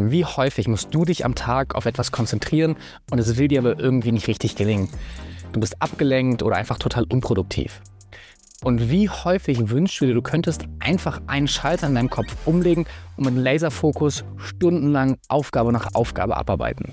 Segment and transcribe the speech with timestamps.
[0.00, 2.76] Wie häufig musst du dich am Tag auf etwas konzentrieren
[3.10, 4.88] und es will dir aber irgendwie nicht richtig gelingen?
[5.52, 7.80] Du bist abgelenkt oder einfach total unproduktiv.
[8.62, 12.86] Und wie häufig wünschst du dir, du könntest einfach einen Schalter in deinem Kopf umlegen
[13.16, 16.92] und mit Laserfokus stundenlang Aufgabe nach Aufgabe abarbeiten?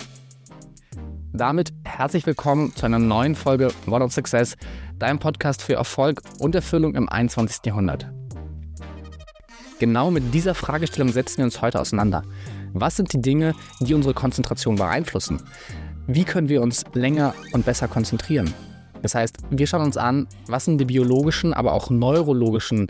[1.31, 4.57] Damit herzlich willkommen zu einer neuen Folge What of Success,
[4.97, 7.65] deinem Podcast für Erfolg und Erfüllung im 21.
[7.65, 8.11] Jahrhundert.
[9.77, 12.23] Genau mit dieser Fragestellung setzen wir uns heute auseinander.
[12.77, 15.41] Was sind die Dinge, die unsere Konzentration beeinflussen?
[16.07, 18.53] Wie können wir uns länger und besser konzentrieren?
[19.01, 22.87] Das heißt, wir schauen uns an, was sind die biologischen, aber auch neurologischen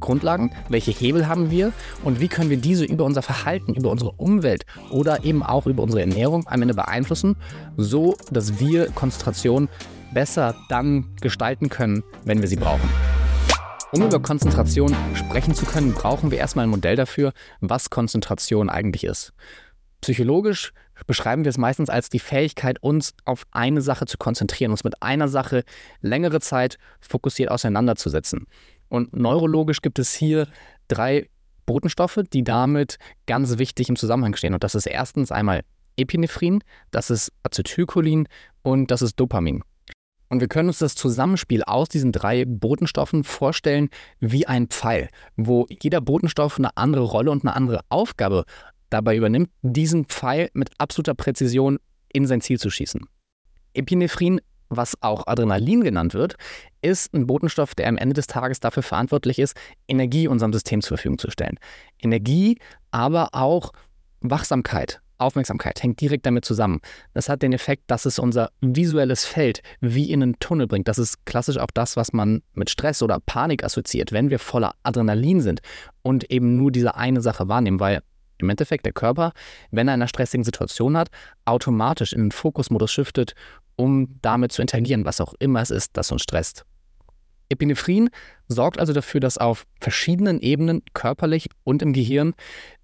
[0.00, 1.72] Grundlagen, welche Hebel haben wir
[2.04, 5.82] und wie können wir diese über unser Verhalten, über unsere Umwelt oder eben auch über
[5.82, 7.36] unsere Ernährung am Ende beeinflussen,
[7.78, 9.70] so dass wir Konzentration
[10.12, 13.21] besser dann gestalten können, wenn wir sie brauchen.
[13.94, 19.04] Um über Konzentration sprechen zu können, brauchen wir erstmal ein Modell dafür, was Konzentration eigentlich
[19.04, 19.34] ist.
[20.00, 20.72] Psychologisch
[21.06, 25.02] beschreiben wir es meistens als die Fähigkeit, uns auf eine Sache zu konzentrieren, uns mit
[25.02, 25.62] einer Sache
[26.00, 28.46] längere Zeit fokussiert auseinanderzusetzen.
[28.88, 30.48] Und neurologisch gibt es hier
[30.88, 31.28] drei
[31.66, 32.96] Botenstoffe, die damit
[33.26, 34.54] ganz wichtig im Zusammenhang stehen.
[34.54, 35.64] Und das ist erstens einmal
[35.98, 38.26] Epinephrin, das ist Acetylcholin
[38.62, 39.62] und das ist Dopamin.
[40.32, 45.66] Und wir können uns das Zusammenspiel aus diesen drei Botenstoffen vorstellen wie ein Pfeil, wo
[45.68, 48.46] jeder Botenstoff eine andere Rolle und eine andere Aufgabe
[48.88, 51.78] dabei übernimmt, diesen Pfeil mit absoluter Präzision
[52.14, 53.02] in sein Ziel zu schießen.
[53.74, 56.36] Epinephrin, was auch Adrenalin genannt wird,
[56.80, 59.54] ist ein Botenstoff, der am Ende des Tages dafür verantwortlich ist,
[59.86, 61.58] Energie unserem System zur Verfügung zu stellen.
[61.98, 62.56] Energie,
[62.90, 63.72] aber auch
[64.22, 66.80] Wachsamkeit, Aufmerksamkeit hängt direkt damit zusammen.
[67.14, 70.88] Das hat den Effekt, dass es unser visuelles Feld wie in einen Tunnel bringt.
[70.88, 74.72] Das ist klassisch auch das, was man mit Stress oder Panik assoziiert, wenn wir voller
[74.82, 75.60] Adrenalin sind
[76.02, 78.02] und eben nur diese eine Sache wahrnehmen, weil
[78.38, 79.32] im Endeffekt der Körper,
[79.70, 81.08] wenn er eine stressigen Situation hat,
[81.44, 83.34] automatisch in den Fokusmodus shiftet,
[83.76, 86.64] um damit zu interagieren, was auch immer es ist, das uns stresst.
[87.52, 88.10] Epinephrin
[88.48, 92.34] sorgt also dafür, dass auf verschiedenen Ebenen, körperlich und im Gehirn,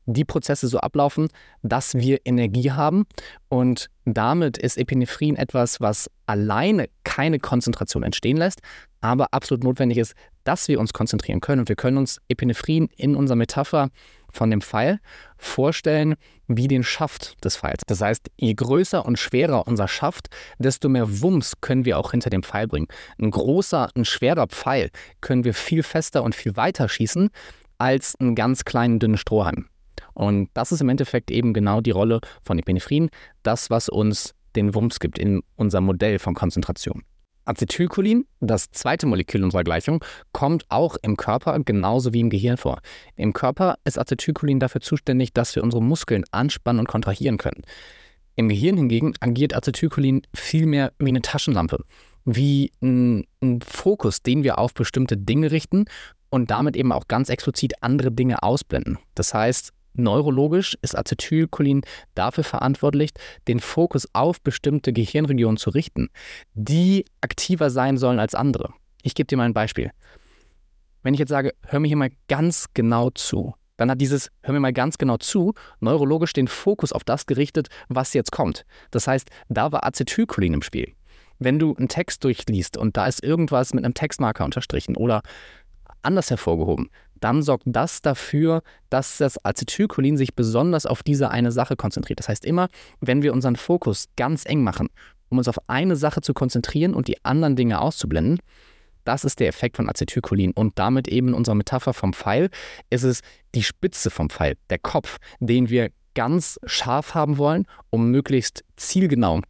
[0.08, 1.28] die Prozesse so ablaufen,
[1.62, 3.06] dass wir Energie haben.
[3.48, 8.60] Und damit ist Epinephrin etwas, was alleine keine Konzentration entstehen lässt,
[9.00, 10.14] aber absolut notwendig ist,
[10.44, 11.60] dass wir uns konzentrieren können.
[11.60, 13.90] Und wir können uns Epinephrin in unserer Metapher
[14.32, 14.98] von dem Pfeil
[15.36, 16.14] vorstellen
[16.46, 17.82] wie den Schaft des Pfeils.
[17.86, 22.30] Das heißt, je größer und schwerer unser Schaft, desto mehr Wumms können wir auch hinter
[22.30, 22.88] dem Pfeil bringen.
[23.20, 24.90] Ein großer, ein schwerer Pfeil
[25.20, 27.30] können wir viel fester und viel weiter schießen
[27.76, 29.68] als einen ganz kleinen, dünnen Strohhalm.
[30.18, 33.08] Und das ist im Endeffekt eben genau die Rolle von Epinephrin,
[33.44, 37.04] das, was uns den Wumms gibt in unserem Modell von Konzentration.
[37.44, 42.80] Acetylcholin, das zweite Molekül unserer Gleichung, kommt auch im Körper genauso wie im Gehirn vor.
[43.14, 47.62] Im Körper ist Acetylcholin dafür zuständig, dass wir unsere Muskeln anspannen und kontrahieren können.
[48.34, 51.84] Im Gehirn hingegen agiert Acetylcholin vielmehr wie eine Taschenlampe,
[52.24, 55.84] wie ein, ein Fokus, den wir auf bestimmte Dinge richten
[56.28, 58.98] und damit eben auch ganz explizit andere Dinge ausblenden.
[59.14, 61.82] Das heißt, Neurologisch ist Acetylcholin
[62.14, 63.10] dafür verantwortlich,
[63.48, 66.08] den Fokus auf bestimmte Gehirnregionen zu richten,
[66.54, 68.72] die aktiver sein sollen als andere.
[69.02, 69.90] Ich gebe dir mal ein Beispiel.
[71.02, 74.52] Wenn ich jetzt sage, hör mir hier mal ganz genau zu, dann hat dieses Hör
[74.52, 78.66] mir mal ganz genau zu neurologisch den Fokus auf das gerichtet, was jetzt kommt.
[78.90, 80.92] Das heißt, da war Acetylcholin im Spiel.
[81.38, 85.22] Wenn du einen Text durchliest und da ist irgendwas mit einem Textmarker unterstrichen oder
[86.02, 86.90] anders hervorgehoben,
[87.20, 92.18] dann sorgt das dafür, dass das Acetylcholin sich besonders auf diese eine Sache konzentriert.
[92.18, 92.68] Das heißt immer,
[93.00, 94.88] wenn wir unseren Fokus ganz eng machen,
[95.28, 98.40] um uns auf eine Sache zu konzentrieren und die anderen Dinge auszublenden,
[99.04, 100.52] das ist der Effekt von Acetylcholin.
[100.52, 102.50] Und damit eben in unserer Metapher vom Pfeil
[102.90, 103.22] ist es
[103.54, 109.40] die Spitze vom Pfeil, der Kopf, den wir ganz scharf haben wollen, um möglichst zielgenau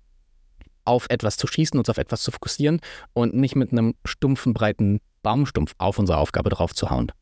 [0.84, 2.80] auf etwas zu schießen, uns auf etwas zu fokussieren
[3.12, 7.12] und nicht mit einem stumpfen, breiten Baumstumpf auf unsere Aufgabe drauf zu hauen.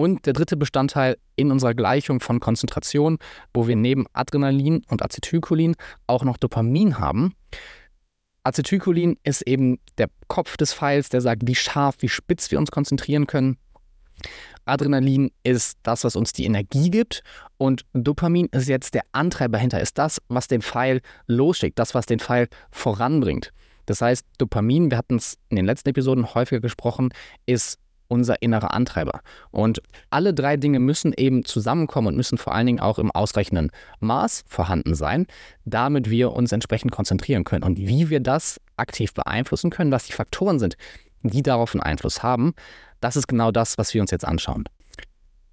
[0.00, 3.18] Und der dritte Bestandteil in unserer Gleichung von Konzentration,
[3.52, 5.74] wo wir neben Adrenalin und Acetylcholin
[6.06, 7.34] auch noch Dopamin haben.
[8.42, 12.70] Acetylcholin ist eben der Kopf des Pfeils, der sagt, wie scharf, wie spitz wir uns
[12.70, 13.58] konzentrieren können.
[14.64, 17.22] Adrenalin ist das, was uns die Energie gibt
[17.58, 22.06] und Dopamin ist jetzt der Antreiber dahinter, ist das, was den Pfeil losschickt, das, was
[22.06, 23.52] den Pfeil voranbringt.
[23.84, 27.10] Das heißt, Dopamin, wir hatten es in den letzten Episoden häufiger gesprochen,
[27.44, 27.78] ist
[28.10, 29.20] unser innerer Antreiber.
[29.50, 29.80] Und
[30.10, 33.70] alle drei Dinge müssen eben zusammenkommen und müssen vor allen Dingen auch im ausreichenden
[34.00, 35.26] Maß vorhanden sein,
[35.64, 37.64] damit wir uns entsprechend konzentrieren können.
[37.64, 40.76] Und wie wir das aktiv beeinflussen können, was die Faktoren sind,
[41.22, 42.54] die darauf einen Einfluss haben,
[43.00, 44.64] das ist genau das, was wir uns jetzt anschauen.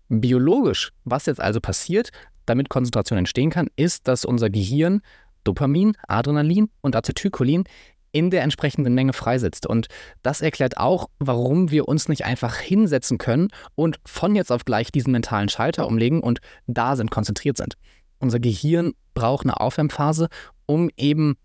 [0.09, 2.12] Biologisch, was jetzt also passiert,
[2.45, 5.01] damit Konzentration entstehen kann, ist, dass unser Gehirn
[5.44, 7.63] Dopamin, Adrenalin und Acetylcholin
[8.12, 9.65] in der entsprechenden Menge freisetzt.
[9.65, 9.88] Und
[10.24, 14.92] das erklärt auch, warum wir uns nicht einfach hinsetzen können und von jetzt auf gleich
[14.92, 17.75] diesen mentalen Schalter umlegen und da sind, konzentriert sind.
[18.19, 20.27] Unser Gehirn braucht eine Aufwärmphase,
[20.65, 21.38] um eben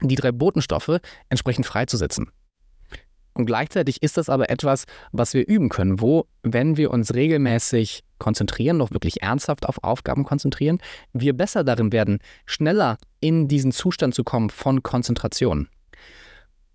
[0.00, 0.98] die drei Botenstoffe
[1.28, 2.30] entsprechend freizusetzen.
[3.34, 8.04] Und gleichzeitig ist das aber etwas, was wir üben können, wo, wenn wir uns regelmäßig
[8.18, 10.78] konzentrieren, noch wirklich ernsthaft auf Aufgaben konzentrieren,
[11.12, 15.68] wir besser darin werden, schneller in diesen Zustand zu kommen von Konzentration.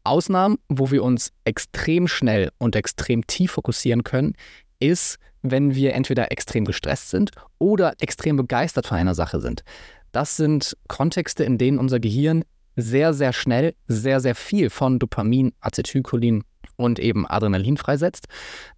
[0.07, 4.33] Ausnahmen, wo wir uns extrem schnell und extrem tief fokussieren können,
[4.79, 9.63] ist, wenn wir entweder extrem gestresst sind oder extrem begeistert von einer Sache sind.
[10.11, 12.43] Das sind Kontexte, in denen unser Gehirn
[12.75, 16.43] sehr, sehr schnell sehr, sehr viel von Dopamin, Acetylcholin
[16.75, 18.27] und eben Adrenalin freisetzt.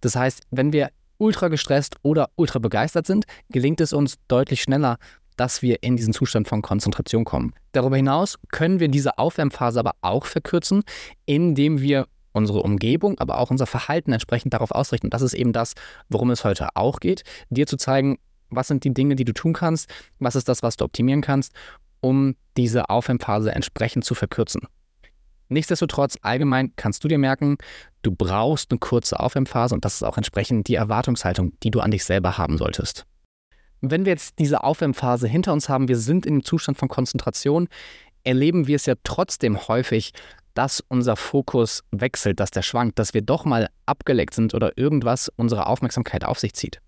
[0.00, 4.96] Das heißt, wenn wir ultra gestresst oder ultra begeistert sind, gelingt es uns deutlich schneller,
[5.40, 7.52] dass wir in diesen Zustand von Konzentration kommen.
[7.72, 10.82] Darüber hinaus können wir diese Aufwärmphase aber auch verkürzen,
[11.26, 15.06] indem wir unsere Umgebung, aber auch unser Verhalten entsprechend darauf ausrichten.
[15.06, 15.74] Und das ist eben das,
[16.08, 18.18] worum es heute auch geht, dir zu zeigen,
[18.50, 19.88] was sind die Dinge, die du tun kannst,
[20.18, 21.52] was ist das, was du optimieren kannst
[22.00, 24.62] um diese Aufwärmphase entsprechend zu verkürzen.
[25.48, 27.58] Nichtsdestotrotz, allgemein kannst du dir merken,
[28.02, 31.90] du brauchst eine kurze Aufwärmphase und das ist auch entsprechend die Erwartungshaltung, die du an
[31.90, 33.04] dich selber haben solltest.
[33.80, 37.68] Wenn wir jetzt diese Aufwärmphase hinter uns haben, wir sind in einem Zustand von Konzentration,
[38.24, 40.12] erleben wir es ja trotzdem häufig,
[40.54, 45.30] dass unser Fokus wechselt, dass der schwankt, dass wir doch mal abgeleckt sind oder irgendwas
[45.36, 46.80] unsere Aufmerksamkeit auf sich zieht.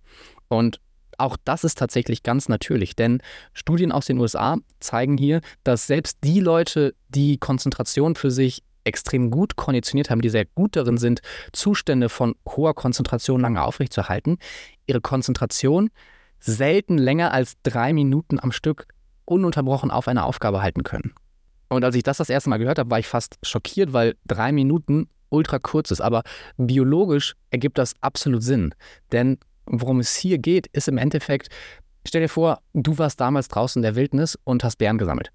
[0.49, 0.81] Und
[1.19, 3.23] auch das ist tatsächlich ganz natürlich, denn
[3.53, 9.31] Studien aus den USA zeigen hier, dass selbst die Leute, die Konzentration für sich extrem
[9.31, 11.21] gut konditioniert haben, die sehr gut darin sind,
[11.53, 14.39] Zustände von hoher Konzentration lange aufrechtzuerhalten,
[14.87, 15.91] ihre Konzentration
[16.43, 18.87] selten länger als drei Minuten am Stück
[19.25, 21.15] ununterbrochen auf eine Aufgabe halten können.
[21.69, 24.53] Und als ich das das erste Mal gehört habe, war ich fast schockiert, weil drei
[24.53, 26.01] Minuten ultra kurz ist.
[26.01, 26.23] Aber
[26.59, 28.75] biologisch ergibt das absolut Sinn.
[29.11, 31.49] Denn worum es hier geht, ist im Endeffekt,
[32.07, 35.33] stell dir vor, du warst damals draußen in der Wildnis und hast Bären gesammelt.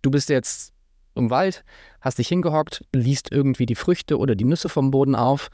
[0.00, 0.72] Du bist jetzt
[1.14, 1.64] im Wald,
[2.00, 5.50] hast dich hingehockt, liest irgendwie die Früchte oder die Nüsse vom Boden auf.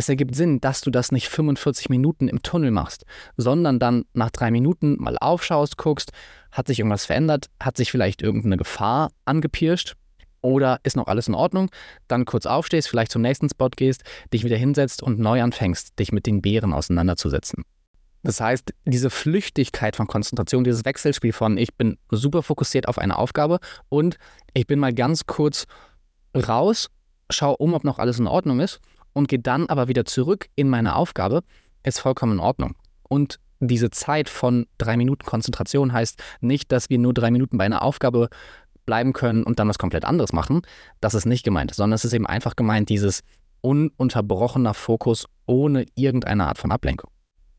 [0.00, 3.04] Es ergibt Sinn, dass du das nicht 45 Minuten im Tunnel machst,
[3.36, 6.12] sondern dann nach drei Minuten mal aufschaust, guckst,
[6.50, 9.96] hat sich irgendwas verändert, hat sich vielleicht irgendeine Gefahr angepirscht
[10.40, 11.70] oder ist noch alles in Ordnung?
[12.08, 14.02] Dann kurz aufstehst, vielleicht zum nächsten Spot gehst,
[14.32, 17.66] dich wieder hinsetzt und neu anfängst, dich mit den Beeren auseinanderzusetzen.
[18.22, 23.18] Das heißt, diese Flüchtigkeit von Konzentration, dieses Wechselspiel von ich bin super fokussiert auf eine
[23.18, 23.58] Aufgabe
[23.90, 24.16] und
[24.54, 25.66] ich bin mal ganz kurz
[26.34, 26.88] raus,
[27.28, 28.80] schau um, ob noch alles in Ordnung ist
[29.12, 31.42] und gehe dann aber wieder zurück in meine Aufgabe,
[31.84, 32.74] ist vollkommen in Ordnung.
[33.08, 37.64] Und diese Zeit von drei Minuten Konzentration heißt nicht, dass wir nur drei Minuten bei
[37.64, 38.28] einer Aufgabe
[38.86, 40.62] bleiben können und dann was komplett anderes machen.
[41.00, 43.20] Das ist nicht gemeint, sondern es ist eben einfach gemeint, dieses
[43.60, 47.10] ununterbrochener Fokus ohne irgendeine Art von Ablenkung.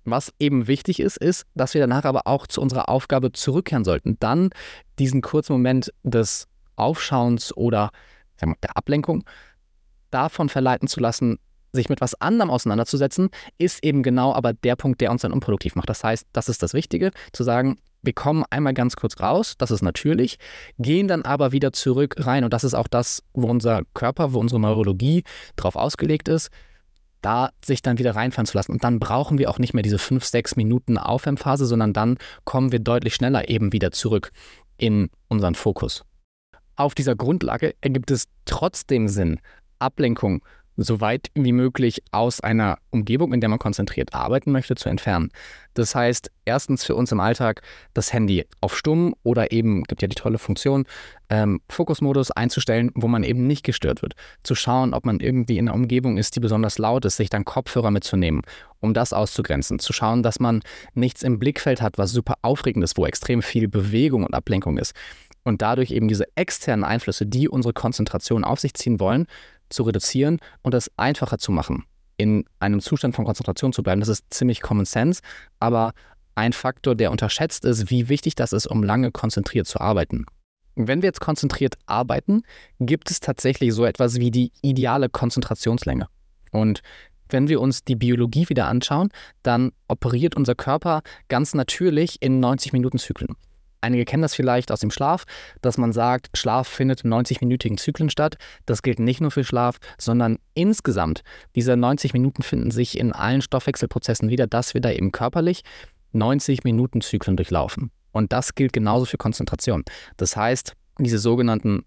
[0.03, 4.17] Was eben wichtig ist, ist, dass wir danach aber auch zu unserer Aufgabe zurückkehren sollten.
[4.19, 4.49] Dann
[4.97, 7.91] diesen kurzen Moment des Aufschauens oder
[8.43, 9.23] mal, der Ablenkung
[10.11, 11.39] davon verleiten zu lassen,
[11.73, 15.75] sich mit was anderem auseinanderzusetzen, ist eben genau aber der Punkt, der uns dann unproduktiv
[15.75, 15.89] macht.
[15.89, 19.71] Das heißt, das ist das Wichtige, zu sagen, wir kommen einmal ganz kurz raus, das
[19.71, 20.37] ist natürlich,
[20.79, 22.43] gehen dann aber wieder zurück rein.
[22.43, 25.23] Und das ist auch das, wo unser Körper, wo unsere Neurologie
[25.55, 26.49] drauf ausgelegt ist,
[27.21, 28.71] da sich dann wieder reinfallen zu lassen.
[28.71, 32.71] Und dann brauchen wir auch nicht mehr diese fünf, sechs Minuten Aufwärmphase, sondern dann kommen
[32.71, 34.31] wir deutlich schneller eben wieder zurück
[34.77, 36.03] in unseren Fokus.
[36.75, 39.39] Auf dieser Grundlage ergibt es trotzdem Sinn,
[39.81, 40.43] Ablenkung
[40.77, 45.29] so weit wie möglich aus einer Umgebung, in der man konzentriert arbeiten möchte, zu entfernen.
[45.73, 47.61] Das heißt, erstens für uns im Alltag
[47.93, 50.85] das Handy auf Stumm oder eben, gibt ja die tolle Funktion,
[51.29, 54.15] ähm, Fokusmodus einzustellen, wo man eben nicht gestört wird.
[54.43, 57.45] Zu schauen, ob man irgendwie in einer Umgebung ist, die besonders laut ist, sich dann
[57.45, 58.41] Kopfhörer mitzunehmen,
[58.79, 59.79] um das auszugrenzen.
[59.79, 60.61] Zu schauen, dass man
[60.93, 64.93] nichts im Blickfeld hat, was super aufregend ist, wo extrem viel Bewegung und Ablenkung ist.
[65.43, 69.25] Und dadurch eben diese externen Einflüsse, die unsere Konzentration auf sich ziehen wollen,
[69.71, 71.85] zu reduzieren und es einfacher zu machen,
[72.17, 74.01] in einem Zustand von Konzentration zu bleiben.
[74.01, 75.21] Das ist ziemlich Common Sense,
[75.59, 75.93] aber
[76.35, 80.25] ein Faktor, der unterschätzt ist, wie wichtig das ist, um lange konzentriert zu arbeiten.
[80.75, 82.43] Wenn wir jetzt konzentriert arbeiten,
[82.79, 86.07] gibt es tatsächlich so etwas wie die ideale Konzentrationslänge.
[86.51, 86.81] Und
[87.29, 89.09] wenn wir uns die Biologie wieder anschauen,
[89.43, 93.35] dann operiert unser Körper ganz natürlich in 90-Minuten-Zyklen.
[93.81, 95.25] Einige kennen das vielleicht aus dem Schlaf,
[95.61, 98.37] dass man sagt, Schlaf findet in 90-minütigen Zyklen statt.
[98.65, 101.23] Das gilt nicht nur für Schlaf, sondern insgesamt.
[101.55, 105.63] Diese 90 Minuten finden sich in allen Stoffwechselprozessen wieder, dass wir da eben körperlich
[106.13, 107.91] 90 Minuten Zyklen durchlaufen.
[108.11, 109.83] Und das gilt genauso für Konzentration.
[110.17, 111.83] Das heißt, diese sogenannten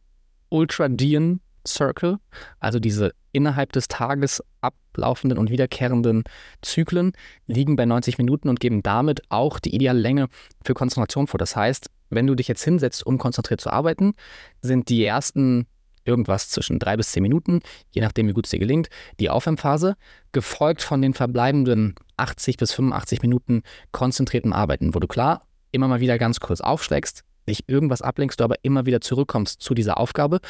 [0.48, 2.18] Ultradian Circle,
[2.61, 6.25] also diese innerhalb des Tages ablaufenden und wiederkehrenden
[6.62, 7.12] Zyklen,
[7.47, 10.28] liegen bei 90 Minuten und geben damit auch die ideale Länge
[10.64, 11.38] für Konzentration vor.
[11.38, 14.14] Das heißt, wenn du dich jetzt hinsetzt, um konzentriert zu arbeiten,
[14.61, 15.66] sind die ersten
[16.04, 18.88] irgendwas zwischen drei bis zehn Minuten, je nachdem, wie gut es dir gelingt,
[19.21, 19.97] die Aufwärmphase,
[20.33, 26.00] gefolgt von den verbleibenden 80 bis 85 Minuten konzentriertem Arbeiten, wo du klar immer mal
[26.00, 30.40] wieder ganz kurz aufschlägst, dich irgendwas ablenkst, du aber immer wieder zurückkommst zu dieser Aufgabe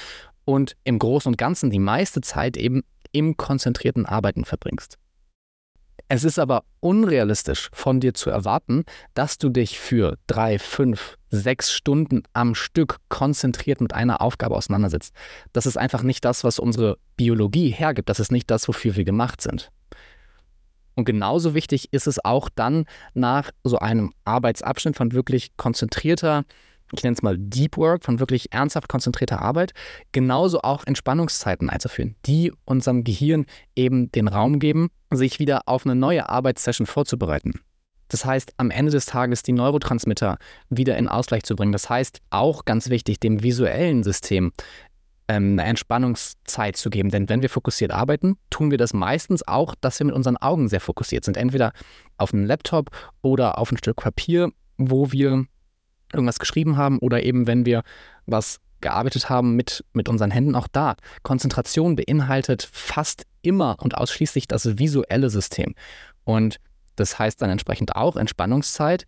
[0.45, 2.83] und im Großen und Ganzen die meiste Zeit eben
[3.13, 4.99] im konzentrierten Arbeiten verbringst.
[6.09, 8.85] Es ist aber unrealistisch von dir zu erwarten,
[9.15, 15.15] dass du dich für drei, fünf, sechs Stunden am Stück konzentriert mit einer Aufgabe auseinandersetzt.
[15.53, 18.11] Das ist einfach nicht das, was unsere Biologie hergibt.
[18.11, 19.71] Das ist nicht das, wofür wir gemacht sind.
[20.95, 22.85] Und genauso wichtig ist es auch dann
[23.15, 26.45] nach so einem Arbeitsabschnitt von wirklich konzentrierter,
[26.93, 29.73] ich nenne es mal Deep Work, von wirklich ernsthaft konzentrierter Arbeit,
[30.13, 35.95] genauso auch Entspannungszeiten einzuführen, die unserem Gehirn eben den Raum geben, sich wieder auf eine
[35.95, 37.61] neue Arbeitssession vorzubereiten.
[38.09, 40.39] Das heißt, am Ende des Tages die Neurotransmitter
[40.69, 41.73] wieder in Ausgleich zu bringen.
[41.73, 44.53] Das heißt, auch ganz wichtig, dem visuellen System
[45.27, 47.11] ähm, eine Entspannungszeit zu geben.
[47.11, 50.69] Denn wenn wir fokussiert arbeiten, tun wir das meistens auch, dass wir mit unseren Augen
[50.69, 51.37] sehr fokussiert sind.
[51.37, 51.73] Entweder
[52.19, 52.91] auf einem Laptop
[53.23, 55.47] oder auf ein Stück Papier, wo wir
[56.15, 57.83] irgendwas geschrieben haben oder eben wenn wir
[58.27, 60.97] was gearbeitet haben mit, mit unseren Händen, auch da.
[61.23, 65.75] Konzentration beinhaltet fast immer und ausschließlich das visuelle System.
[66.25, 66.61] Und
[66.97, 69.05] das heißt dann entsprechend auch, Entspannungszeit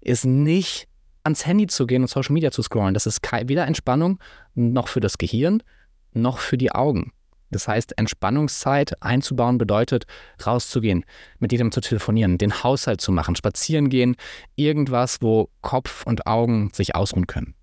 [0.00, 0.88] ist nicht
[1.24, 2.94] ans Handy zu gehen und Social Media zu scrollen.
[2.94, 4.18] Das ist weder Entspannung
[4.54, 5.62] noch für das Gehirn
[6.12, 7.12] noch für die Augen.
[7.50, 10.04] Das heißt, Entspannungszeit einzubauen bedeutet,
[10.44, 11.04] rauszugehen,
[11.38, 14.16] mit jedem zu telefonieren, den Haushalt zu machen, spazieren gehen,
[14.56, 17.54] irgendwas, wo Kopf und Augen sich ausruhen können.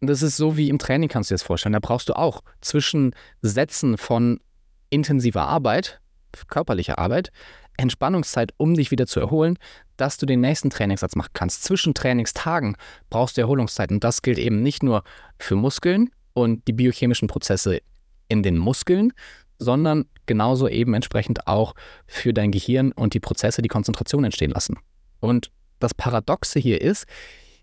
[0.00, 1.74] Das ist so wie im Training, kannst du dir das vorstellen.
[1.74, 4.40] Da brauchst du auch zwischen Sätzen von
[4.88, 6.00] intensiver Arbeit,
[6.48, 7.30] körperlicher Arbeit,
[7.76, 9.58] Entspannungszeit, um dich wieder zu erholen,
[9.96, 11.64] dass du den nächsten Trainingssatz machen kannst.
[11.64, 12.76] Zwischen Trainingstagen
[13.10, 13.90] brauchst du Erholungszeit.
[13.90, 15.02] Und das gilt eben nicht nur
[15.38, 17.80] für Muskeln und die biochemischen Prozesse
[18.30, 19.12] in den Muskeln,
[19.58, 21.74] sondern genauso eben entsprechend auch
[22.06, 24.78] für dein Gehirn und die Prozesse, die Konzentration entstehen lassen.
[25.20, 27.04] Und das Paradoxe hier ist,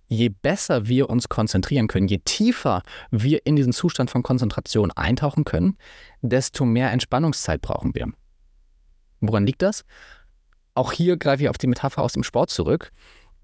[0.07, 5.43] je besser wir uns konzentrieren können, je tiefer wir in diesen Zustand von Konzentration eintauchen
[5.43, 5.77] können,
[6.21, 8.11] desto mehr Entspannungszeit brauchen wir.
[9.19, 9.83] Woran liegt das?
[10.75, 12.91] Auch hier greife ich auf die Metapher aus dem Sport zurück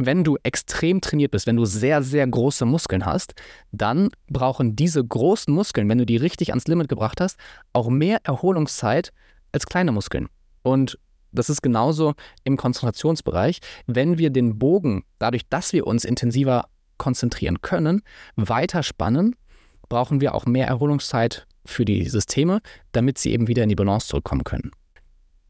[0.06, 3.34] wenn du extrem trainiert bist, wenn du sehr, sehr große Muskeln hast,
[3.72, 7.38] dann brauchen diese großen Muskeln, wenn du die richtig ans Limit gebracht hast,
[7.74, 9.12] auch mehr Erholungszeit
[9.52, 10.30] als kleine Muskeln.
[10.64, 10.98] Und
[11.32, 13.60] das ist genauso im Konzentrationsbereich.
[13.88, 16.66] Wenn wir den Bogen, dadurch, dass wir uns intensiver
[16.98, 18.02] konzentrieren können,
[18.36, 19.36] weiter spannen,
[19.90, 24.08] brauchen wir auch mehr Erholungszeit für die Systeme, damit sie eben wieder in die Balance
[24.08, 24.72] zurückkommen können.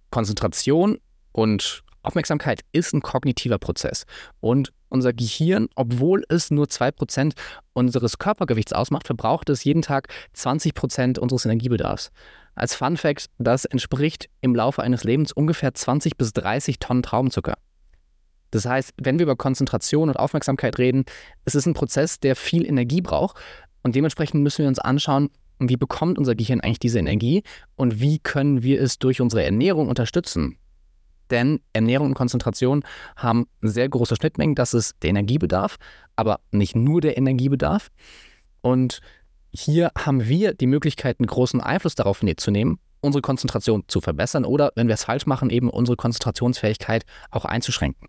[0.10, 1.00] Konzentration
[1.32, 4.06] und Aufmerksamkeit ist ein kognitiver Prozess.
[4.42, 7.34] Und unser Gehirn, obwohl es nur 2%
[7.74, 12.12] unseres Körpergewichts ausmacht, verbraucht es jeden Tag 20% unseres Energiebedarfs.
[12.56, 17.56] Als Fun Fact, das entspricht im Laufe eines Lebens ungefähr 20 bis 30 Tonnen Traubenzucker.
[18.52, 21.06] Das heißt, wenn wir über Konzentration und Aufmerksamkeit reden,
[21.46, 23.38] es ist ein Prozess, der viel Energie braucht.
[23.82, 27.42] Und dementsprechend müssen wir uns anschauen, wie bekommt unser Gehirn eigentlich diese Energie
[27.76, 30.58] und wie können wir es durch unsere Ernährung unterstützen
[31.34, 32.84] denn Ernährung und Konzentration
[33.18, 34.56] haben sehr große Schnittmengen.
[34.56, 35.78] Das ist der Energiebedarf,
[36.16, 37.90] aber nicht nur der Energiebedarf.
[38.62, 39.02] Und
[39.52, 44.46] hier haben wir die Möglichkeit, einen großen Einfluss darauf zu nehmen, unsere Konzentration zu verbessern
[44.46, 48.08] oder, wenn wir es falsch machen, eben unsere Konzentrationsfähigkeit auch einzuschränken.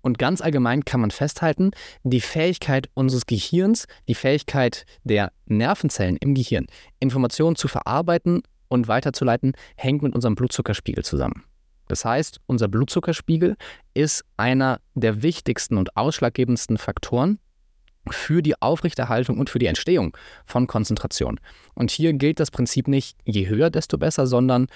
[0.00, 1.70] Und ganz allgemein kann man festhalten,
[2.02, 6.66] die Fähigkeit unseres Gehirns, die Fähigkeit der Nervenzellen im Gehirn,
[7.00, 11.44] Informationen zu verarbeiten und weiterzuleiten, hängt mit unserem Blutzuckerspiegel zusammen.
[11.88, 13.56] Das heißt, unser Blutzuckerspiegel
[13.94, 17.38] ist einer der wichtigsten und ausschlaggebendsten Faktoren
[18.10, 20.16] für die Aufrechterhaltung und für die Entstehung
[20.46, 21.40] von Konzentration.
[21.74, 24.66] Und hier gilt das Prinzip nicht, je höher, desto besser, sondern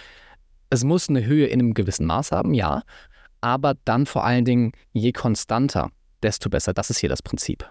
[0.71, 2.83] es muss eine Höhe in einem gewissen Maß haben, ja,
[3.41, 5.91] aber dann vor allen Dingen, je konstanter,
[6.23, 6.73] desto besser.
[6.73, 7.69] Das ist hier das Prinzip.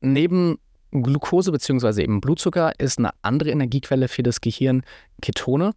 [0.00, 0.58] Neben
[0.92, 2.02] Glucose bzw.
[2.02, 4.82] eben Blutzucker ist eine andere Energiequelle für das Gehirn
[5.22, 5.72] Ketone.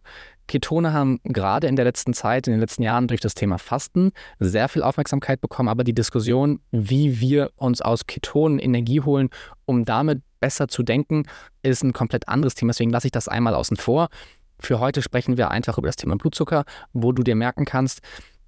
[0.48, 4.10] Ketone haben gerade in der letzten Zeit, in den letzten Jahren durch das Thema Fasten
[4.40, 9.28] sehr viel Aufmerksamkeit bekommen, aber die Diskussion, wie wir uns aus Ketonen Energie holen,
[9.66, 11.24] um damit besser zu denken,
[11.62, 12.70] ist ein komplett anderes Thema.
[12.70, 14.08] Deswegen lasse ich das einmal außen vor.
[14.58, 18.00] Für heute sprechen wir einfach über das Thema Blutzucker, wo du dir merken kannst,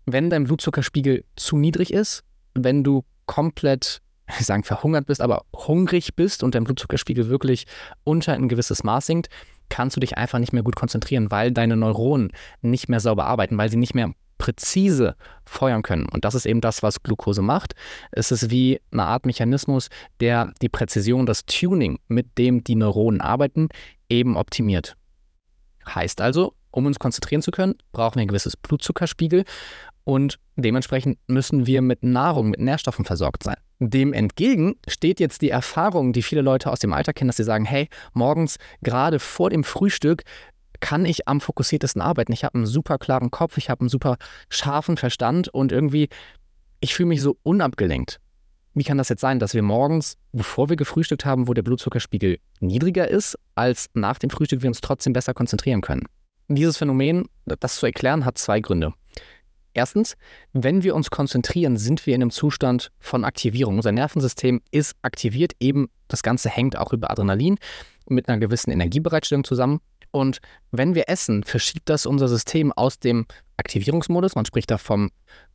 [0.07, 4.00] wenn dein Blutzuckerspiegel zu niedrig ist, wenn du komplett
[4.38, 7.66] ich sagen verhungert bist, aber hungrig bist und dein Blutzuckerspiegel wirklich
[8.04, 9.28] unter ein gewisses Maß sinkt,
[9.70, 13.56] kannst du dich einfach nicht mehr gut konzentrieren, weil deine Neuronen nicht mehr sauber arbeiten,
[13.56, 16.06] weil sie nicht mehr präzise feuern können.
[16.06, 17.74] Und das ist eben das, was Glucose macht.
[18.10, 23.20] Es ist wie eine Art Mechanismus, der die Präzision, das Tuning, mit dem die Neuronen
[23.20, 23.68] arbeiten,
[24.08, 24.96] eben optimiert.
[25.86, 29.44] Heißt also, um uns konzentrieren zu können, brauchen wir ein gewisses Blutzuckerspiegel
[30.04, 33.56] und dementsprechend müssen wir mit Nahrung, mit Nährstoffen versorgt sein.
[33.78, 37.44] Dem entgegen steht jetzt die Erfahrung, die viele Leute aus dem Alter kennen, dass sie
[37.44, 40.22] sagen, hey, morgens gerade vor dem Frühstück
[40.80, 42.32] kann ich am fokussiertesten arbeiten.
[42.32, 44.16] Ich habe einen super klaren Kopf, ich habe einen super
[44.48, 46.08] scharfen Verstand und irgendwie,
[46.80, 48.20] ich fühle mich so unabgelenkt.
[48.74, 52.38] Wie kann das jetzt sein, dass wir morgens, bevor wir gefrühstückt haben, wo der Blutzuckerspiegel
[52.60, 56.06] niedriger ist, als nach dem Frühstück wir uns trotzdem besser konzentrieren können?
[56.52, 58.92] Dieses Phänomen, das zu erklären, hat zwei Gründe.
[59.73, 60.16] Erstens,
[60.52, 63.76] wenn wir uns konzentrieren, sind wir in einem Zustand von Aktivierung.
[63.76, 67.57] Unser Nervensystem ist aktiviert, eben das Ganze hängt auch über Adrenalin
[68.09, 69.80] mit einer gewissen Energiebereitstellung zusammen.
[70.11, 70.40] Und
[70.73, 73.26] wenn wir essen, verschiebt das unser System aus dem
[73.61, 75.11] Aktivierungsmodus, man spricht da vom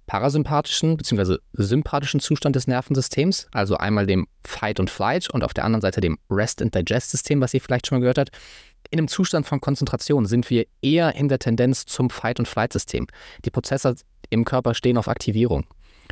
[0.08, 1.38] parasympathischen bzw.
[1.54, 6.02] sympathischen Zustand des Nervensystems, also einmal dem Fight und Flight und auf der anderen Seite
[6.02, 8.30] dem Rest and Digest System, was ihr vielleicht schon mal gehört habt.
[8.92, 13.08] In einem Zustand von Konzentration sind wir eher in der Tendenz zum Fight- und Flight-System.
[13.44, 13.96] Die Prozesse
[14.30, 15.66] im Körper stehen auf Aktivierung.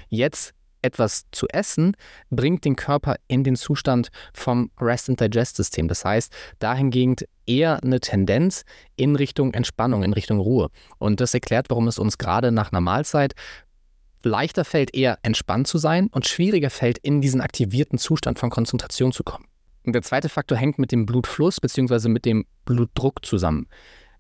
[0.09, 1.95] Jetzt etwas zu essen,
[2.29, 5.87] bringt den Körper in den Zustand vom Rest and Digest System.
[5.87, 8.63] Das heißt, dahingehend eher eine Tendenz
[8.95, 10.69] in Richtung Entspannung, in Richtung Ruhe.
[10.97, 13.33] Und das erklärt, warum es uns gerade nach einer Mahlzeit
[14.23, 19.11] leichter fällt, eher entspannt zu sein und schwieriger fällt, in diesen aktivierten Zustand von Konzentration
[19.11, 19.45] zu kommen.
[19.85, 22.07] Und der zweite Faktor hängt mit dem Blutfluss bzw.
[22.07, 23.67] mit dem Blutdruck zusammen.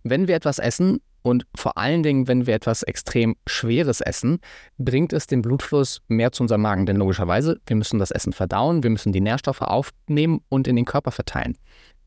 [0.03, 4.39] Wenn wir etwas essen, und vor allen Dingen, wenn wir etwas extrem Schweres essen,
[4.77, 6.85] bringt es den Blutfluss mehr zu unserem Magen.
[6.85, 10.85] Denn logischerweise, wir müssen das Essen verdauen, wir müssen die Nährstoffe aufnehmen und in den
[10.85, 11.57] Körper verteilen.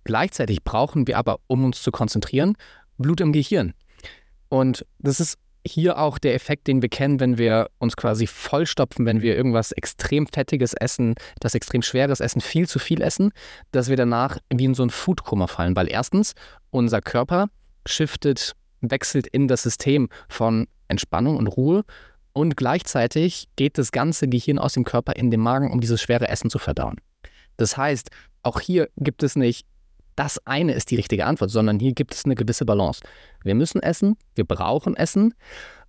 [0.04, 2.56] Gleichzeitig brauchen wir aber, um uns zu konzentrieren,
[2.98, 3.72] Blut im Gehirn.
[4.48, 9.06] Und das ist hier auch der Effekt, den wir kennen, wenn wir uns quasi vollstopfen,
[9.06, 13.32] wenn wir irgendwas extrem Fettiges essen, das extrem Schweres essen, viel zu viel essen,
[13.72, 15.74] dass wir danach wie in so ein Foodkoma fallen.
[15.74, 16.34] Weil erstens,
[16.70, 17.48] unser Körper
[17.86, 18.54] shiftet
[18.90, 21.84] wechselt in das System von Entspannung und Ruhe
[22.32, 26.28] und gleichzeitig geht das ganze Gehirn aus dem Körper in den Magen, um dieses schwere
[26.28, 26.96] Essen zu verdauen.
[27.56, 28.10] Das heißt,
[28.42, 29.66] auch hier gibt es nicht,
[30.16, 33.00] das eine ist die richtige Antwort, sondern hier gibt es eine gewisse Balance.
[33.42, 35.34] Wir müssen essen, wir brauchen Essen,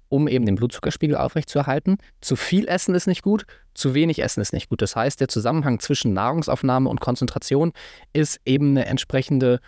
[0.09, 1.97] um eben den Blutzuckerspiegel aufrechtzuerhalten.
[2.21, 4.81] Zu viel Essen ist nicht gut, zu wenig Essen ist nicht gut.
[4.81, 7.73] Das heißt, der Zusammenhang zwischen Nahrungsaufnahme und Konzentration
[8.13, 9.59] ist eben eine entsprechende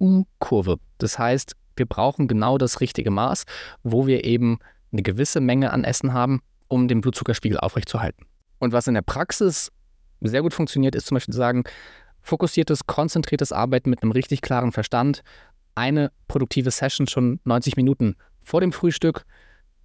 [0.00, 0.78] U-Kurve.
[0.98, 3.44] Das heißt, wir brauchen genau das richtige Maß,
[3.82, 4.58] wo wir eben
[4.92, 8.26] eine gewisse Menge an Essen haben, um den Blutzuckerspiegel aufrechtzuerhalten.
[8.58, 9.72] Und was in der Praxis
[10.20, 11.64] sehr gut funktioniert, ist zum Beispiel zu sagen,
[12.22, 15.22] fokussiertes, konzentriertes Arbeiten mit einem richtig klaren Verstand,
[15.74, 19.24] eine produktive Session schon 90 Minuten vor dem Frühstück,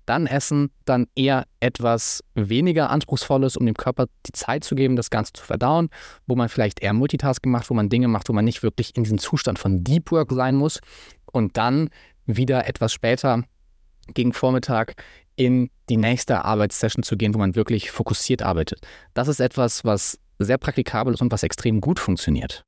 [0.05, 5.09] dann essen, dann eher etwas weniger anspruchsvolles, um dem Körper die Zeit zu geben, das
[5.09, 5.89] Ganze zu verdauen,
[6.27, 9.03] wo man vielleicht eher Multitasking macht, wo man Dinge macht, wo man nicht wirklich in
[9.03, 10.79] diesem Zustand von Deep Work sein muss
[11.35, 11.89] und dann
[12.25, 13.43] wieder etwas später
[14.13, 14.95] gegen Vormittag
[15.35, 18.79] in die nächste Arbeitssession zu gehen, wo man wirklich fokussiert arbeitet.
[19.13, 22.63] Das ist etwas, was sehr praktikabel ist und was extrem gut funktioniert.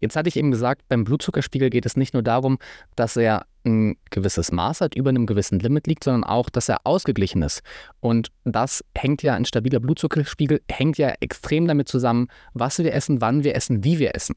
[0.00, 2.58] Jetzt hatte ich eben gesagt, beim Blutzuckerspiegel geht es nicht nur darum,
[2.96, 6.80] dass er ein gewisses Maß hat, über einem gewissen Limit liegt, sondern auch, dass er
[6.84, 7.62] ausgeglichen ist.
[8.00, 13.22] Und das hängt ja, ein stabiler Blutzuckerspiegel hängt ja extrem damit zusammen, was wir essen,
[13.22, 14.34] wann wir essen, wie wir essen.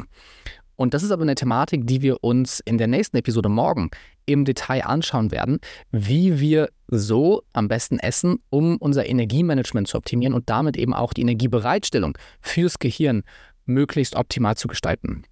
[0.78, 3.90] Und das ist aber eine Thematik, die wir uns in der nächsten Episode morgen
[4.26, 5.60] im Detail anschauen werden,
[5.92, 11.14] wie wir so am besten essen, um unser Energiemanagement zu optimieren und damit eben auch
[11.14, 13.24] die Energiebereitstellung fürs Gehirn
[13.66, 15.24] möglichst optimal zu gestalten.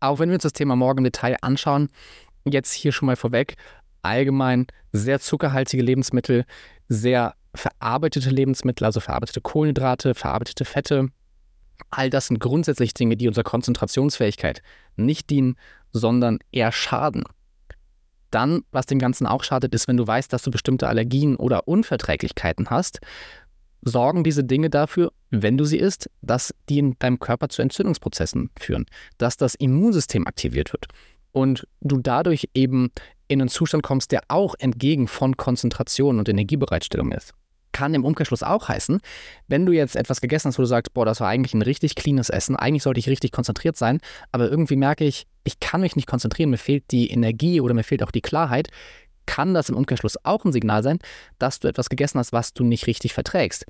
[0.00, 1.88] Auch wenn wir uns das Thema morgen im Detail anschauen,
[2.44, 3.56] jetzt hier schon mal vorweg,
[4.02, 6.44] allgemein sehr zuckerhaltige Lebensmittel,
[6.88, 11.08] sehr verarbeitete Lebensmittel, also verarbeitete Kohlenhydrate, verarbeitete Fette,
[11.90, 14.62] All das sind grundsätzlich Dinge, die unserer Konzentrationsfähigkeit
[14.96, 15.56] nicht dienen,
[15.92, 17.24] sondern eher schaden.
[18.30, 21.68] Dann, was dem Ganzen auch schadet, ist, wenn du weißt, dass du bestimmte Allergien oder
[21.68, 23.00] Unverträglichkeiten hast,
[23.82, 28.50] sorgen diese Dinge dafür, wenn du sie isst, dass die in deinem Körper zu Entzündungsprozessen
[28.58, 28.86] führen,
[29.18, 30.86] dass das Immunsystem aktiviert wird
[31.32, 32.90] und du dadurch eben
[33.28, 37.34] in einen Zustand kommst, der auch entgegen von Konzentration und Energiebereitstellung ist
[37.72, 39.00] kann im Umkehrschluss auch heißen,
[39.48, 41.94] wenn du jetzt etwas gegessen hast, wo du sagst, boah, das war eigentlich ein richtig
[41.94, 45.96] cleanes Essen, eigentlich sollte ich richtig konzentriert sein, aber irgendwie merke ich, ich kann mich
[45.96, 48.68] nicht konzentrieren, mir fehlt die Energie oder mir fehlt auch die Klarheit,
[49.26, 50.98] kann das im Umkehrschluss auch ein Signal sein,
[51.38, 53.66] dass du etwas gegessen hast, was du nicht richtig verträgst.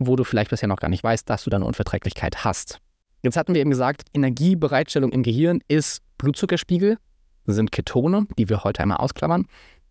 [0.00, 2.78] wo du vielleicht bisher noch gar nicht weißt, dass du deine Unverträglichkeit hast.
[3.22, 6.98] Jetzt hatten wir eben gesagt, Energiebereitstellung im Gehirn ist Blutzuckerspiegel,
[7.46, 9.46] sind Ketone, die wir heute einmal ausklammern,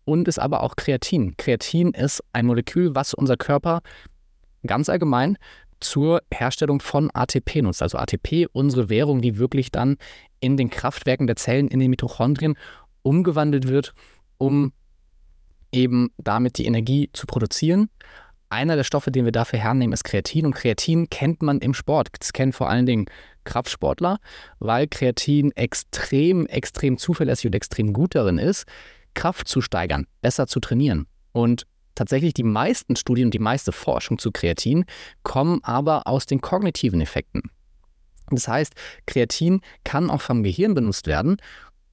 [0.08, 1.36] und ist aber auch Kreatin.
[1.36, 3.82] Kreatin ist ein Molekül, was unser Körper
[4.66, 5.38] ganz allgemein
[5.82, 7.84] zur Herstellung von ATP nutzt.
[7.84, 9.98] Also ATP, unsere Währung, die wirklich dann
[10.40, 12.56] in den Kraftwerken der Zellen, in den Mitochondrien
[13.02, 13.94] umgewandelt wird,
[14.38, 14.72] um
[15.74, 17.90] eben damit die Energie zu produzieren.
[18.48, 20.46] Einer der Stoffe, den wir dafür hernehmen, ist Kreatin.
[20.46, 22.08] Und Kreatin kennt man im Sport.
[22.18, 23.08] Das kennen vor allen Dingen
[23.44, 24.20] Kraftsportler,
[24.60, 28.66] weil Kreatin extrem, extrem zuverlässig und extrem gut darin ist,
[29.18, 31.08] Kraft zu steigern, besser zu trainieren.
[31.32, 34.86] Und tatsächlich die meisten Studien und die meiste Forschung zu Kreatin
[35.24, 37.42] kommen aber aus den kognitiven Effekten.
[38.30, 38.74] Das heißt,
[39.08, 41.38] Kreatin kann auch vom Gehirn benutzt werden,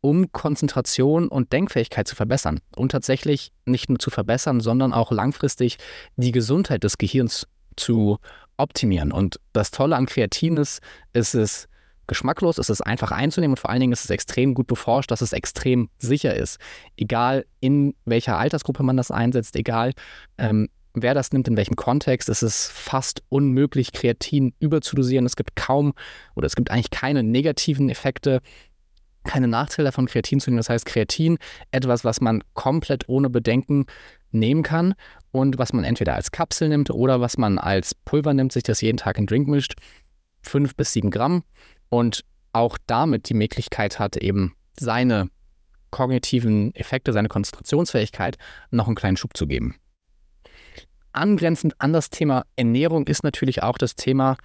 [0.03, 2.61] um Konzentration und Denkfähigkeit zu verbessern.
[2.77, 5.79] Und tatsächlich nicht nur zu verbessern, sondern auch langfristig
[6.17, 8.19] die Gesundheit des Gehirns zu
[8.59, 9.13] optimieren.
[9.13, 10.83] Und das Tolle an Kreatin ist,
[11.15, 11.69] ist es
[12.07, 15.21] geschmacklos, es ist einfach einzunehmen und vor allen Dingen ist es extrem gut beforscht, dass
[15.21, 16.59] es extrem sicher ist.
[16.97, 19.93] Egal in welcher Altersgruppe man das einsetzt, egal
[20.39, 25.27] ähm, wer das nimmt, in welchem Kontext, es ist fast unmöglich, Kreatin überzudosieren.
[25.27, 25.93] Es gibt kaum
[26.35, 28.41] oder es gibt eigentlich keine negativen Effekte,
[29.25, 30.59] keine Nachteile von Kreatin zu nehmen.
[30.59, 31.39] Das heißt, Kreatin,
[31.73, 33.87] etwas, was man komplett ohne Bedenken
[34.31, 34.95] nehmen kann
[35.33, 38.81] und was man entweder als Kapsel nimmt oder was man als Pulver nimmt, sich das
[38.81, 39.75] jeden Tag in Drink mischt.
[40.43, 41.43] Fünf bis sieben Gramm
[41.89, 45.29] und auch damit die Möglichkeit hat, eben seine
[45.91, 48.37] kognitiven Effekte, seine Konzentrationsfähigkeit
[48.71, 49.77] noch einen kleinen Schub zu geben.
[51.13, 54.37] Angrenzend an das Thema Ernährung ist natürlich auch das Thema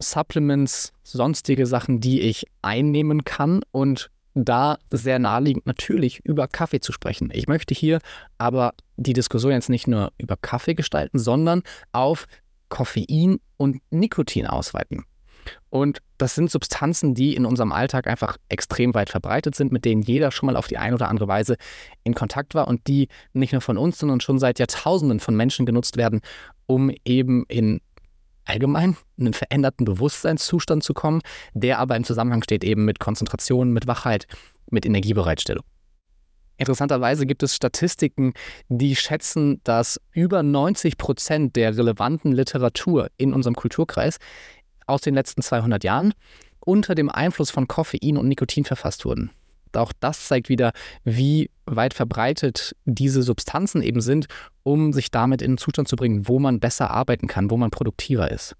[0.00, 6.92] Supplements, sonstige Sachen, die ich einnehmen kann und da sehr naheliegend natürlich über Kaffee zu
[6.92, 7.30] sprechen.
[7.32, 7.98] Ich möchte hier
[8.38, 12.26] aber die Diskussion jetzt nicht nur über Kaffee gestalten, sondern auf
[12.68, 15.04] Koffein und Nikotin ausweiten.
[15.70, 20.02] Und das sind Substanzen, die in unserem Alltag einfach extrem weit verbreitet sind, mit denen
[20.02, 21.56] jeder schon mal auf die eine oder andere Weise
[22.04, 25.66] in Kontakt war und die nicht nur von uns, sondern schon seit Jahrtausenden von Menschen
[25.66, 26.20] genutzt werden,
[26.66, 27.80] um eben in
[28.44, 31.20] allgemein einen veränderten Bewusstseinszustand zu kommen,
[31.54, 34.26] der aber im Zusammenhang steht eben mit Konzentration, mit Wachheit,
[34.70, 35.64] mit Energiebereitstellung.
[36.58, 38.34] Interessanterweise gibt es Statistiken,
[38.68, 44.18] die schätzen, dass über 90 Prozent der relevanten Literatur in unserem Kulturkreis
[44.86, 46.14] aus den letzten 200 Jahren
[46.60, 49.30] unter dem Einfluss von Koffein und Nikotin verfasst wurden.
[49.74, 50.72] Auch das zeigt wieder,
[51.04, 54.26] wie weit verbreitet diese Substanzen eben sind,
[54.62, 57.70] um sich damit in einen Zustand zu bringen, wo man besser arbeiten kann, wo man
[57.70, 58.54] produktiver ist.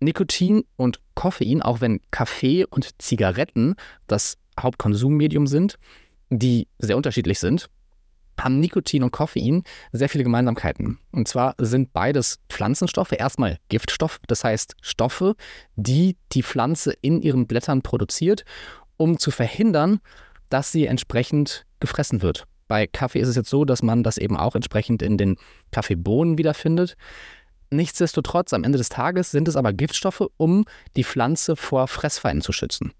[0.00, 5.76] Nikotin und Koffein, auch wenn Kaffee und Zigaretten das Hauptkonsummedium sind,
[6.30, 7.68] die sehr unterschiedlich sind,
[8.40, 10.98] haben Nikotin und Koffein sehr viele Gemeinsamkeiten.
[11.12, 15.34] Und zwar sind beides Pflanzenstoffe, erstmal Giftstoffe, das heißt Stoffe,
[15.76, 18.44] die die Pflanze in ihren Blättern produziert,
[18.96, 20.00] um zu verhindern,
[20.48, 22.46] dass sie entsprechend gefressen wird.
[22.68, 25.36] Bei Kaffee ist es jetzt so, dass man das eben auch entsprechend in den
[25.70, 26.96] Kaffeebohnen wiederfindet.
[27.70, 30.64] Nichtsdestotrotz, am Ende des Tages sind es aber Giftstoffe, um
[30.96, 32.92] die Pflanze vor Fressfeinden zu schützen.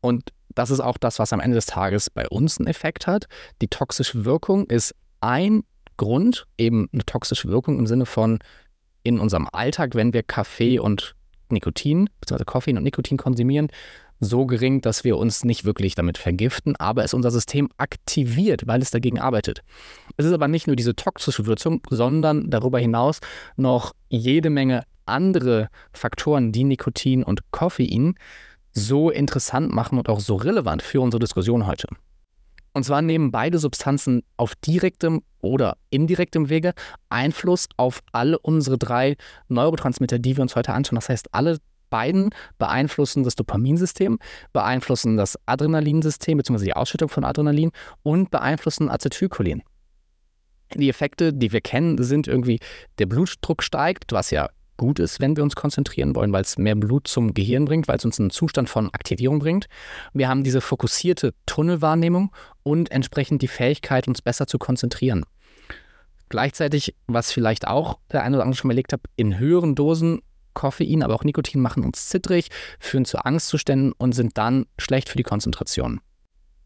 [0.00, 3.26] Und das ist auch das, was am Ende des Tages bei uns einen Effekt hat.
[3.62, 5.62] Die toxische Wirkung ist ein
[5.96, 8.38] Grund, eben eine toxische Wirkung im Sinne von
[9.02, 11.14] in unserem Alltag, wenn wir Kaffee und
[11.50, 13.68] Nikotin, beziehungsweise Koffein und Nikotin konsumieren,
[14.20, 18.82] so gering, dass wir uns nicht wirklich damit vergiften, aber es unser System aktiviert, weil
[18.82, 19.62] es dagegen arbeitet.
[20.16, 23.20] Es ist aber nicht nur diese toxische Würzung, sondern darüber hinaus
[23.56, 28.14] noch jede Menge andere Faktoren, die Nikotin und Koffein
[28.86, 31.88] so interessant machen und auch so relevant für unsere Diskussion heute.
[32.72, 36.72] Und zwar nehmen beide Substanzen auf direktem oder indirektem Wege
[37.08, 39.16] Einfluss auf alle unsere drei
[39.48, 40.96] Neurotransmitter, die wir uns heute anschauen.
[40.96, 41.58] Das heißt, alle
[41.90, 44.18] beiden beeinflussen das Dopaminsystem,
[44.52, 46.64] beeinflussen das Adrenalinsystem bzw.
[46.64, 49.62] die Ausschüttung von Adrenalin und beeinflussen Acetylcholin.
[50.74, 52.60] Die Effekte, die wir kennen, sind irgendwie,
[52.98, 54.48] der Blutdruck steigt, was ja
[54.80, 57.98] gut ist, wenn wir uns konzentrieren wollen, weil es mehr Blut zum Gehirn bringt, weil
[57.98, 59.66] es uns einen Zustand von Aktivierung bringt.
[60.14, 65.26] Wir haben diese fokussierte Tunnelwahrnehmung und entsprechend die Fähigkeit, uns besser zu konzentrieren.
[66.30, 70.22] Gleichzeitig, was vielleicht auch der eine oder andere schon mal erlegt hat, in höheren Dosen
[70.54, 75.18] Koffein, aber auch Nikotin machen uns zittrig, führen zu Angstzuständen und sind dann schlecht für
[75.18, 76.00] die Konzentration.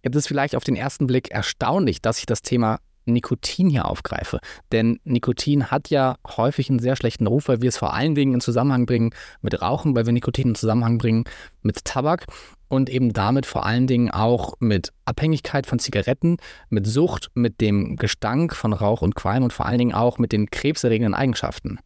[0.04, 4.38] Jetzt ist vielleicht auf den ersten Blick erstaunlich, dass ich das Thema Nikotin hier aufgreife.
[4.72, 8.34] Denn Nikotin hat ja häufig einen sehr schlechten Ruf, weil wir es vor allen Dingen
[8.34, 9.10] in Zusammenhang bringen
[9.42, 11.24] mit Rauchen, weil wir Nikotin in Zusammenhang bringen
[11.62, 12.26] mit Tabak
[12.68, 16.38] und eben damit vor allen Dingen auch mit Abhängigkeit von Zigaretten,
[16.70, 20.32] mit Sucht, mit dem Gestank von Rauch und Qualm und vor allen Dingen auch mit
[20.32, 21.78] den krebserregenden Eigenschaften.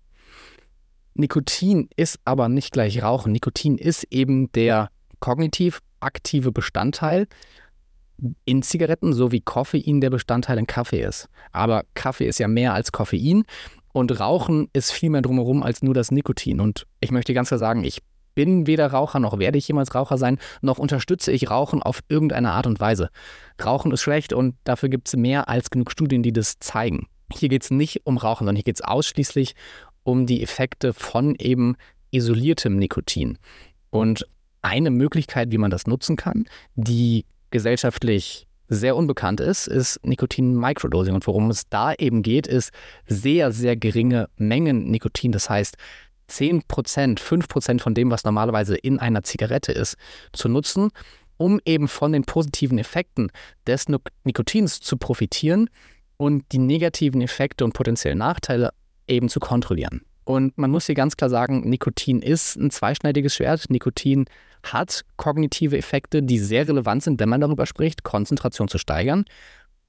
[1.15, 3.33] Nikotin ist aber nicht gleich Rauchen.
[3.33, 4.89] Nikotin ist eben der
[5.21, 7.27] kognitiv aktive Bestandteil
[8.45, 11.29] in Zigaretten, so wie Koffein der Bestandteil in Kaffee ist.
[11.53, 13.45] Aber Kaffee ist ja mehr als Koffein
[13.93, 16.61] und Rauchen ist viel mehr drumherum als nur das Nikotin.
[16.61, 18.03] Und ich möchte ganz klar sagen, ich
[18.35, 22.53] bin weder Raucher noch werde ich jemals Raucher sein, noch unterstütze ich Rauchen auf irgendeine
[22.53, 23.11] Art und Weise.
[23.65, 27.09] Rauchen ist schlecht und dafür gibt es mehr als genug Studien, die das zeigen.
[27.33, 29.57] Hier geht es nicht um Rauchen, sondern hier geht es ausschließlich
[30.05, 31.75] um die Effekte von eben
[32.13, 33.39] isoliertem Nikotin.
[33.91, 34.25] Und
[34.63, 36.45] eine Möglichkeit, wie man das nutzen kann,
[36.77, 41.15] die gesellschaftlich sehr unbekannt ist, ist Nikotin-Microdosing.
[41.15, 42.71] Und worum es da eben geht, ist
[43.07, 45.33] sehr, sehr geringe Mengen Nikotin.
[45.33, 45.77] Das heißt,
[46.29, 49.97] 10 Prozent, 5 Prozent von dem, was normalerweise in einer Zigarette ist,
[50.33, 50.91] zu nutzen,
[51.39, 53.31] um eben von den positiven Effekten
[53.67, 53.87] des
[54.25, 55.71] Nikotins zu profitieren
[56.19, 58.71] und die negativen Effekte und potenziellen Nachteile
[59.07, 60.03] eben zu kontrollieren.
[60.29, 63.71] Und man muss hier ganz klar sagen, Nikotin ist ein zweischneidiges Schwert.
[63.71, 64.27] Nikotin
[64.63, 69.25] hat kognitive Effekte, die sehr relevant sind, wenn man darüber spricht, Konzentration zu steigern.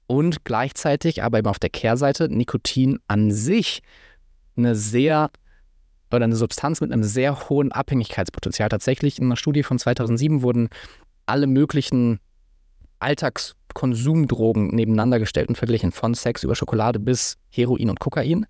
[0.08, 3.82] Und gleichzeitig, aber eben auf der Kehrseite, Nikotin an sich
[4.56, 5.30] eine sehr
[6.10, 8.70] oder eine Substanz mit einem sehr hohen Abhängigkeitspotenzial.
[8.70, 10.70] Tatsächlich in einer Studie von 2007 wurden
[11.26, 12.22] alle möglichen
[13.00, 18.46] Alltagskonsumdrogen nebeneinander gestellt und verglichen, von Sex über Schokolade bis Heroin und Kokain.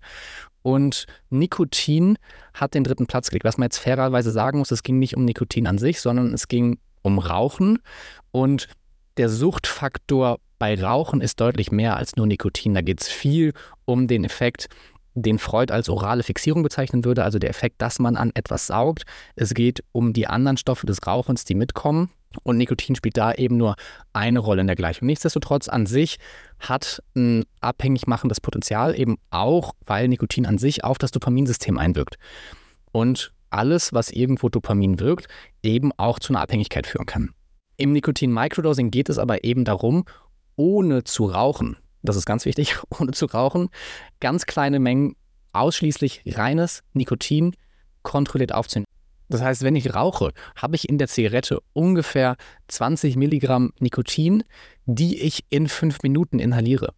[0.62, 2.18] Und Nikotin
[2.54, 3.44] hat den dritten Platz gelegt.
[3.44, 6.48] Was man jetzt fairerweise sagen muss, es ging nicht um Nikotin an sich, sondern es
[6.48, 7.78] ging um Rauchen.
[8.30, 8.68] Und
[9.16, 12.74] der Suchtfaktor bei Rauchen ist deutlich mehr als nur Nikotin.
[12.74, 13.52] Da geht es viel
[13.86, 14.68] um den Effekt,
[15.14, 19.04] den Freud als orale Fixierung bezeichnen würde, also der Effekt, dass man an etwas saugt.
[19.36, 22.10] Es geht um die anderen Stoffe des Rauchens, die mitkommen.
[22.44, 23.74] Und Nikotin spielt da eben nur
[24.12, 25.06] eine Rolle in der Gleichung.
[25.06, 26.18] Nichtsdestotrotz an sich
[26.60, 32.16] hat ein abhängig machendes Potenzial, eben auch, weil Nikotin an sich auf das Dopaminsystem einwirkt.
[32.92, 35.26] Und alles, was irgendwo Dopamin wirkt,
[35.62, 37.30] eben auch zu einer Abhängigkeit führen kann.
[37.76, 40.04] Im Nikotin-Microdosing geht es aber eben darum,
[40.54, 43.68] ohne zu rauchen, das ist ganz wichtig, ohne zu rauchen,
[44.20, 45.16] ganz kleine Mengen
[45.52, 47.56] ausschließlich reines Nikotin
[48.02, 48.86] kontrolliert aufzunehmen.
[49.28, 52.36] Das heißt, wenn ich rauche, habe ich in der Zigarette ungefähr
[52.68, 54.42] 20 Milligramm Nikotin,
[54.86, 56.92] die ich in fünf Minuten inhaliere.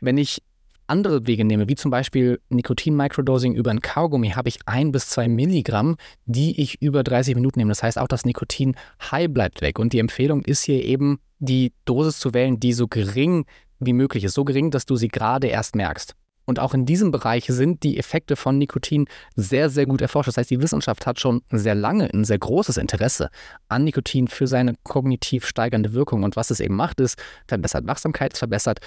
[0.00, 0.42] Wenn ich
[0.86, 5.28] andere Wege nehme, wie zum Beispiel Nikotin-Microdosing über ein Kaugummi, habe ich ein bis zwei
[5.28, 7.70] Milligramm, die ich über 30 Minuten nehme.
[7.70, 9.78] Das heißt, auch das Nikotin-High bleibt weg.
[9.78, 13.46] Und die Empfehlung ist hier eben, die Dosis zu wählen, die so gering
[13.86, 14.34] wie möglich ist.
[14.34, 16.14] So gering, dass du sie gerade erst merkst.
[16.44, 20.28] Und auch in diesem Bereich sind die Effekte von Nikotin sehr, sehr gut erforscht.
[20.28, 23.30] Das heißt, die Wissenschaft hat schon sehr lange ein sehr großes Interesse
[23.68, 26.24] an Nikotin für seine kognitiv steigernde Wirkung.
[26.24, 27.16] Und was es eben macht, ist,
[27.46, 28.80] verbessert Wachsamkeit, es verbessert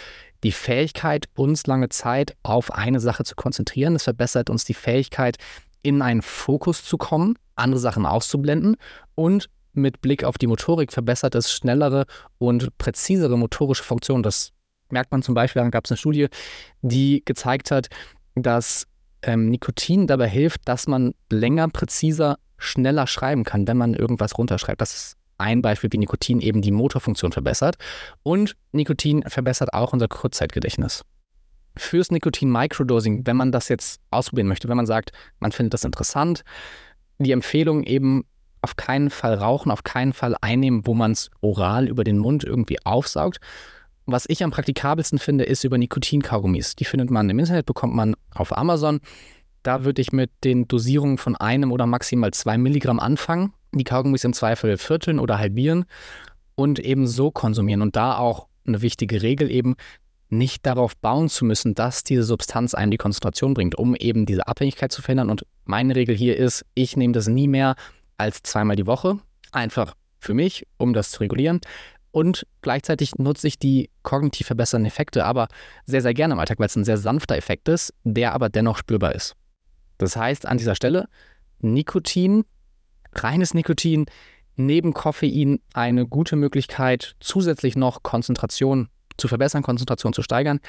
[0.44, 3.96] die Fähigkeit, uns lange Zeit auf eine Sache zu konzentrieren.
[3.96, 5.38] Es verbessert uns die Fähigkeit,
[5.82, 8.76] in einen Fokus zu kommen, andere Sachen auszublenden
[9.14, 12.06] und mit Blick auf die Motorik verbessert es schnellere
[12.38, 14.24] und präzisere motorische Funktionen.
[14.24, 14.52] Das
[14.90, 16.28] merkt man zum Beispiel, da gab es eine Studie,
[16.82, 17.88] die gezeigt hat,
[18.36, 18.88] dass
[19.22, 24.82] ähm, Nikotin dabei hilft, dass man länger, präziser, schneller schreiben kann, wenn man irgendwas runterschreibt.
[24.82, 27.76] Das ist ein Beispiel, wie Nikotin eben die Motorfunktion verbessert.
[28.24, 31.04] Und Nikotin verbessert auch unser Kurzzeitgedächtnis.
[31.78, 36.44] Fürs Nikotin-Microdosing, wenn man das jetzt ausprobieren möchte, wenn man sagt, man findet das interessant,
[37.20, 38.24] die Empfehlung eben
[38.62, 42.44] auf keinen Fall rauchen, auf keinen Fall einnehmen, wo man es oral über den Mund
[42.44, 43.40] irgendwie aufsaugt,
[44.06, 46.76] was ich am praktikabelsten finde, ist über Nikotinkaugummis.
[46.76, 49.00] Die findet man im Internet, bekommt man auf Amazon.
[49.64, 53.54] Da würde ich mit den Dosierungen von einem oder maximal zwei Milligramm anfangen.
[53.74, 55.86] Die Kaugummis im Zweifel vierteln oder halbieren
[56.54, 57.82] und eben so konsumieren.
[57.82, 59.76] Und da auch eine wichtige Regel eben,
[60.30, 64.48] nicht darauf bauen zu müssen, dass diese Substanz einem die Konzentration bringt, um eben diese
[64.48, 65.30] Abhängigkeit zu verhindern.
[65.30, 67.76] Und meine Regel hier ist, ich nehme das nie mehr
[68.18, 69.20] als zweimal die Woche.
[69.52, 71.62] Einfach für mich, um das zu regulieren
[72.16, 75.50] und gleichzeitig nutze ich die kognitiv verbessernden Effekte aber
[75.86, 78.78] sehr, sehr gerne im Alltag, weil es ein sehr sanfter Effekt ist, der aber dennoch
[78.78, 79.36] spürbar ist.
[79.98, 81.10] Das heißt an dieser Stelle,
[81.60, 82.46] Nikotin,
[83.16, 84.06] reines Nikotin,
[84.56, 90.62] neben Koffein eine gute Möglichkeit, zusätzlich noch Konzentration zu verbessern, Konzentration zu steigern,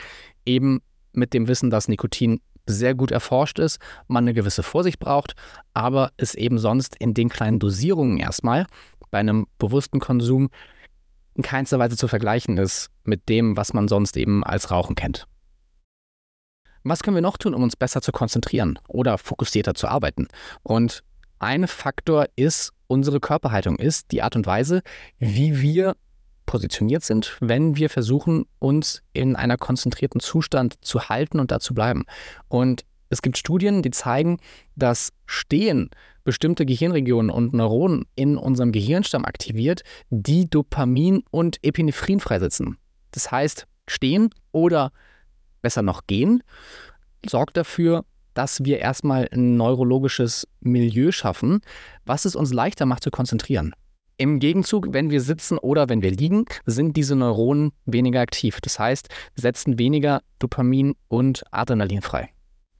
[0.45, 0.81] eben
[1.13, 3.79] mit dem Wissen, dass Nikotin sehr gut erforscht ist,
[4.09, 5.35] man eine gewisse Vorsicht braucht,
[5.75, 8.67] aber es eben sonst in den kleinen Dosierungen erstmal
[9.13, 10.51] bei einem bewussten Konsum
[11.37, 15.27] in keinster Weise zu vergleichen ist mit dem, was man sonst eben als Rauchen kennt.
[16.83, 20.29] Was können wir noch tun, um uns besser zu konzentrieren oder fokussierter zu arbeiten?
[20.63, 21.03] Und
[21.39, 24.83] ein Faktor ist unsere Körperhaltung, ist die Art und Weise,
[25.19, 25.97] wie wir
[26.47, 31.75] positioniert sind, wenn wir versuchen, uns in einer konzentrierten Zustand zu halten und da zu
[31.75, 32.05] bleiben.
[32.49, 34.39] Und es gibt Studien, die zeigen,
[34.75, 35.91] dass Stehen
[36.25, 42.79] bestimmte Gehirnregionen und Neuronen in unserem Gehirnstamm aktiviert, die Dopamin und Epinephrin freisetzen.
[43.13, 44.93] Das heißt, Stehen oder
[45.63, 46.43] besser noch gehen
[47.25, 51.61] sorgt dafür, dass wir erstmal ein neurologisches Milieu schaffen,
[52.05, 53.73] was es uns leichter macht zu konzentrieren.
[54.19, 58.61] Im Gegenzug, wenn wir sitzen oder wenn wir liegen, sind diese Neuronen weniger aktiv.
[58.63, 62.31] Das heißt, setzen weniger Dopamin und Adrenalin frei.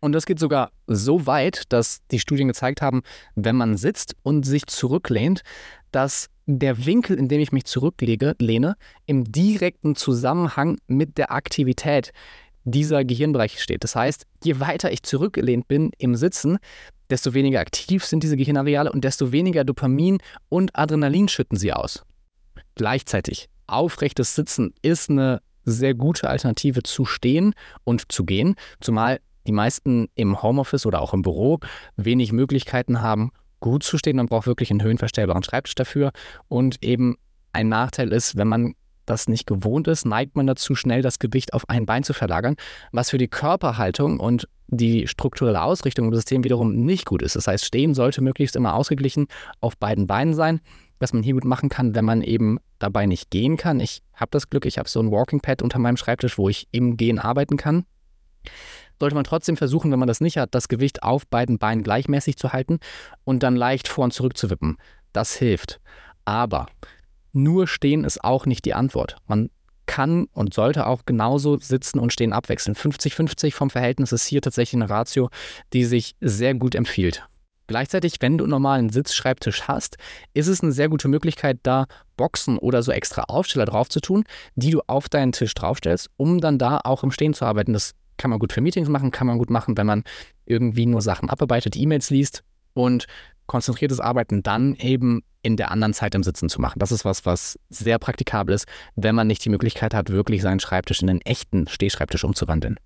[0.07, 3.03] Und das geht sogar so weit, dass die Studien gezeigt haben,
[3.35, 5.43] wenn man sitzt und sich zurücklehnt,
[5.91, 12.13] dass der Winkel, in dem ich mich zurücklege, lehne, im direkten Zusammenhang mit der Aktivität
[12.63, 13.83] dieser Gehirnbereiche steht.
[13.83, 16.59] Das heißt, je weiter ich zurückgelehnt bin im Sitzen,
[17.11, 22.05] desto weniger aktiv sind diese Gehirnareale und desto weniger Dopamin und Adrenalin schütten sie aus.
[22.77, 29.53] Gleichzeitig, aufrechtes Sitzen ist eine sehr gute Alternative zu stehen und zu gehen, zumal die
[29.53, 31.59] meisten im Homeoffice oder auch im Büro
[31.97, 34.17] wenig Möglichkeiten haben, gut zu stehen.
[34.17, 36.13] Man braucht wirklich einen höhenverstellbaren Schreibtisch dafür.
[36.49, 37.17] Und eben
[37.53, 38.75] ein Nachteil ist, wenn man
[39.07, 42.57] das nicht gewohnt ist, neigt man dazu, schnell das Gewicht auf ein Bein zu verlagern,
[42.93, 47.37] was für die Körperhaltung und die strukturelle Ausrichtung im System wiederum nicht gut ist.
[47.37, 49.29] Das heißt, stehen sollte möglichst immer ausgeglichen
[49.61, 50.61] auf beiden Beinen sein,
[50.99, 53.79] was man hier gut machen kann, wenn man eben dabei nicht gehen kann.
[53.79, 56.67] Ich habe das Glück, ich habe so ein Walking Pad unter meinem Schreibtisch, wo ich
[56.73, 57.85] im Gehen arbeiten kann
[58.99, 62.37] sollte man trotzdem versuchen, wenn man das nicht hat, das Gewicht auf beiden Beinen gleichmäßig
[62.37, 62.79] zu halten
[63.25, 64.77] und dann leicht vor und zurück zu wippen.
[65.13, 65.81] Das hilft.
[66.25, 66.67] Aber
[67.33, 69.17] nur stehen ist auch nicht die Antwort.
[69.27, 69.51] Man
[69.87, 72.75] kann und sollte auch genauso sitzen und stehen abwechseln.
[72.75, 75.31] 50-50 vom Verhältnis ist hier tatsächlich eine Ratio,
[75.73, 77.27] die sich sehr gut empfiehlt.
[77.69, 79.97] Gleichzeitig, wenn du einen normalen Sitzschreibtisch hast,
[80.35, 84.25] ist es eine sehr gute Möglichkeit, da Boxen oder so extra Aufsteller drauf zu tun,
[84.55, 87.73] die du auf deinen Tisch draufstellst, um dann da auch im Stehen zu arbeiten.
[87.73, 90.05] Das kann man gut für Meetings machen, kann man gut machen, wenn man
[90.45, 92.43] irgendwie nur Sachen abarbeitet, E-Mails liest
[92.75, 93.07] und
[93.47, 96.81] konzentriertes Arbeiten dann eben in der anderen Zeit im Sitzen zu machen.
[96.81, 100.59] Das ist was, was sehr praktikabel ist, wenn man nicht die Möglichkeit hat, wirklich seinen
[100.59, 102.77] Schreibtisch in einen echten Stehschreibtisch umzuwandeln.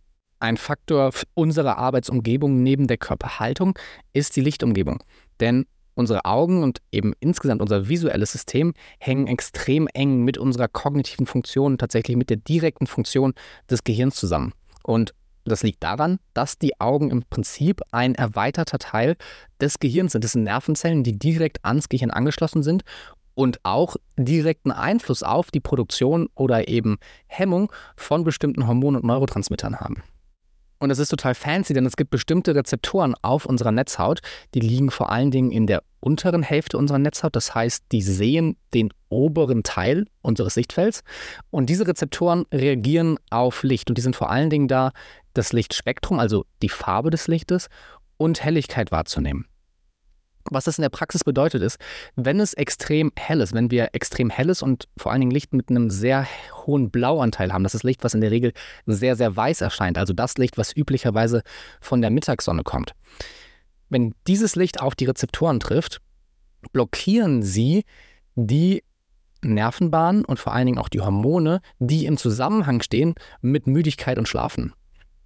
[0.40, 3.78] Ein Faktor unserer Arbeitsumgebung neben der Körperhaltung
[4.12, 5.02] ist die Lichtumgebung.
[5.40, 11.26] Denn unsere Augen und eben insgesamt unser visuelles System hängen extrem eng mit unserer kognitiven
[11.26, 13.34] Funktion, tatsächlich mit der direkten Funktion
[13.70, 14.52] des Gehirns zusammen.
[14.82, 19.16] Und das liegt daran, dass die Augen im Prinzip ein erweiterter Teil
[19.60, 20.24] des Gehirns sind.
[20.24, 22.82] Das sind Nervenzellen, die direkt ans Gehirn angeschlossen sind
[23.34, 29.80] und auch direkten Einfluss auf die Produktion oder eben Hemmung von bestimmten Hormonen und Neurotransmittern
[29.80, 30.02] haben.
[30.80, 34.20] Und das ist total fancy, denn es gibt bestimmte Rezeptoren auf unserer Netzhaut,
[34.54, 37.36] die liegen vor allen Dingen in der unteren Hälfte unserer Netzhaut.
[37.36, 41.02] Das heißt, die sehen den oberen Teil unseres Sichtfelds.
[41.50, 43.90] Und diese Rezeptoren reagieren auf Licht.
[43.90, 44.92] Und die sind vor allen Dingen da,
[45.34, 47.68] das Lichtspektrum, also die Farbe des Lichtes
[48.16, 49.49] und Helligkeit wahrzunehmen.
[50.50, 51.78] Was das in der Praxis bedeutet ist,
[52.16, 55.68] wenn es extrem hell ist, wenn wir extrem helles und vor allen Dingen Licht mit
[55.68, 56.26] einem sehr
[56.66, 58.52] hohen Blauanteil haben, das ist Licht, was in der Regel
[58.86, 61.42] sehr, sehr weiß erscheint, also das Licht, was üblicherweise
[61.80, 62.94] von der Mittagssonne kommt.
[63.90, 66.00] Wenn dieses Licht auf die Rezeptoren trifft,
[66.72, 67.84] blockieren sie
[68.34, 68.82] die
[69.42, 74.28] Nervenbahnen und vor allen Dingen auch die Hormone, die im Zusammenhang stehen mit Müdigkeit und
[74.28, 74.72] Schlafen.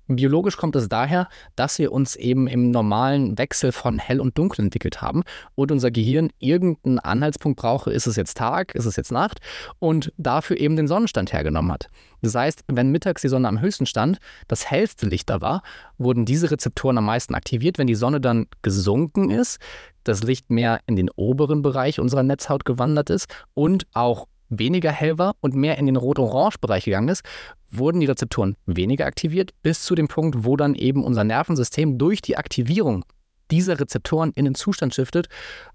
[0.06, 4.64] Biologisch kommt es daher, dass wir uns eben im normalen Wechsel von hell und dunkel
[4.64, 5.22] entwickelt haben
[5.54, 9.40] und unser Gehirn irgendeinen Anhaltspunkt brauche, ist es jetzt Tag, ist es jetzt Nacht
[9.78, 11.88] und dafür eben den Sonnenstand hergenommen hat.
[12.20, 15.62] Das heißt, wenn mittags die Sonne am höchsten stand, das hellste Licht da war,
[15.96, 17.78] wurden diese Rezeptoren am meisten aktiviert.
[17.78, 19.58] Wenn die Sonne dann gesunken ist,
[20.04, 24.26] das Licht mehr in den oberen Bereich unserer Netzhaut gewandert ist und auch
[24.58, 27.22] weniger hell war und mehr in den Rot-Orange-Bereich gegangen ist,
[27.70, 32.22] wurden die Rezeptoren weniger aktiviert, bis zu dem Punkt, wo dann eben unser Nervensystem durch
[32.22, 33.04] die Aktivierung
[33.50, 35.28] dieser Rezeptoren in den Zustand shiftet,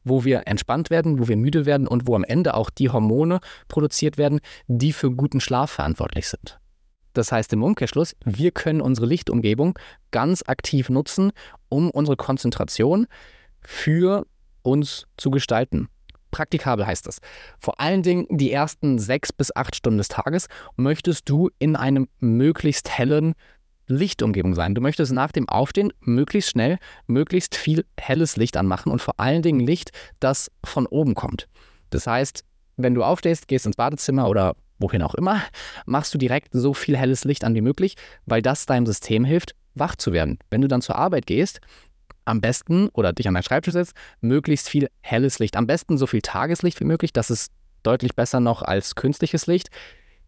[0.03, 3.39] wo wir entspannt werden, wo wir müde werden und wo am Ende auch die Hormone
[3.67, 6.59] produziert werden, die für guten Schlaf verantwortlich sind.
[7.13, 9.77] Das heißt im Umkehrschluss, wir können unsere Lichtumgebung
[10.11, 11.31] ganz aktiv nutzen,
[11.67, 13.07] um unsere Konzentration
[13.61, 14.25] für
[14.61, 15.89] uns zu gestalten.
[16.31, 17.19] Praktikabel heißt das.
[17.59, 22.07] Vor allen Dingen die ersten sechs bis acht Stunden des Tages möchtest du in einem
[22.19, 23.33] möglichst hellen
[23.87, 24.75] Lichtumgebung sein.
[24.75, 26.77] Du möchtest nach dem Aufstehen möglichst schnell,
[27.07, 31.47] möglichst viel helles Licht anmachen und vor allen Dingen Licht, das von oben kommt.
[31.89, 32.43] Das heißt,
[32.77, 35.41] wenn du aufstehst, gehst ins Badezimmer oder wohin auch immer,
[35.85, 39.55] machst du direkt so viel helles Licht an wie möglich, weil das deinem System hilft,
[39.75, 40.39] wach zu werden.
[40.49, 41.59] Wenn du dann zur Arbeit gehst,
[42.29, 45.55] am besten oder dich an deinen Schreibtisch setzt, möglichst viel helles Licht.
[45.55, 47.13] Am besten so viel Tageslicht wie möglich.
[47.13, 47.51] Das ist
[47.83, 49.69] deutlich besser noch als künstliches Licht.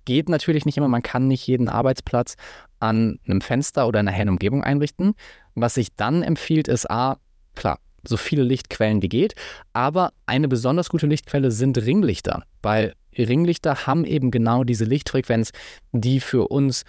[0.06, 0.88] Geht natürlich nicht immer.
[0.88, 2.36] Man kann nicht jeden Arbeitsplatz
[2.80, 5.14] an einem Fenster oder einer hellen Umgebung einrichten.
[5.54, 7.18] Was sich dann empfiehlt, ist A,
[7.56, 9.36] klar, so viele Lichtquellen wie geht.
[9.74, 15.52] Aber eine besonders gute Lichtquelle sind Ringlichter, weil Ringlichter haben eben genau diese Lichtfrequenz,
[15.92, 16.84] die für uns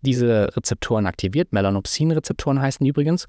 [0.00, 1.52] diese Rezeptoren aktiviert.
[1.52, 3.26] Melanopsin-Rezeptoren heißen übrigens.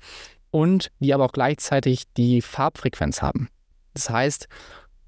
[0.56, 3.50] Und die aber auch gleichzeitig die Farbfrequenz haben.
[3.94, 4.48] Das heißt,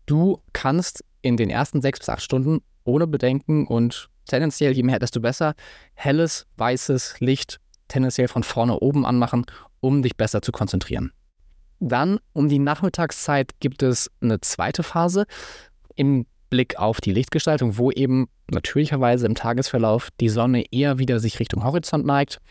[0.05, 4.99] du kannst in den ersten sechs bis acht Stunden ohne Bedenken und tendenziell je mehr,
[4.99, 5.55] desto besser,
[5.93, 9.45] helles, weißes Licht tendenziell von vorne oben anmachen,
[9.79, 11.13] um dich besser zu konzentrieren.
[11.79, 15.27] Dann um die Nachmittagszeit gibt es eine zweite Phase
[15.95, 21.39] im Blick auf die Lichtgestaltung, wo eben natürlicherweise im Tagesverlauf die Sonne eher wieder sich
[21.39, 22.41] Richtung Horizont neigt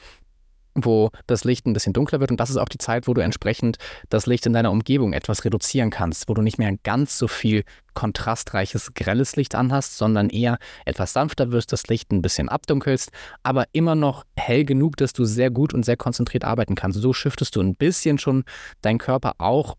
[0.76, 3.22] wo das Licht ein bisschen dunkler wird und das ist auch die Zeit, wo du
[3.22, 7.28] entsprechend das Licht in deiner Umgebung etwas reduzieren kannst, wo du nicht mehr ganz so
[7.28, 7.64] viel
[7.94, 13.10] kontrastreiches, grelles Licht anhast, sondern eher etwas sanfter wirst, das Licht ein bisschen abdunkelst,
[13.42, 17.00] aber immer noch hell genug, dass du sehr gut und sehr konzentriert arbeiten kannst.
[17.00, 18.44] So shiftest du ein bisschen schon
[18.82, 19.76] deinen Körper auch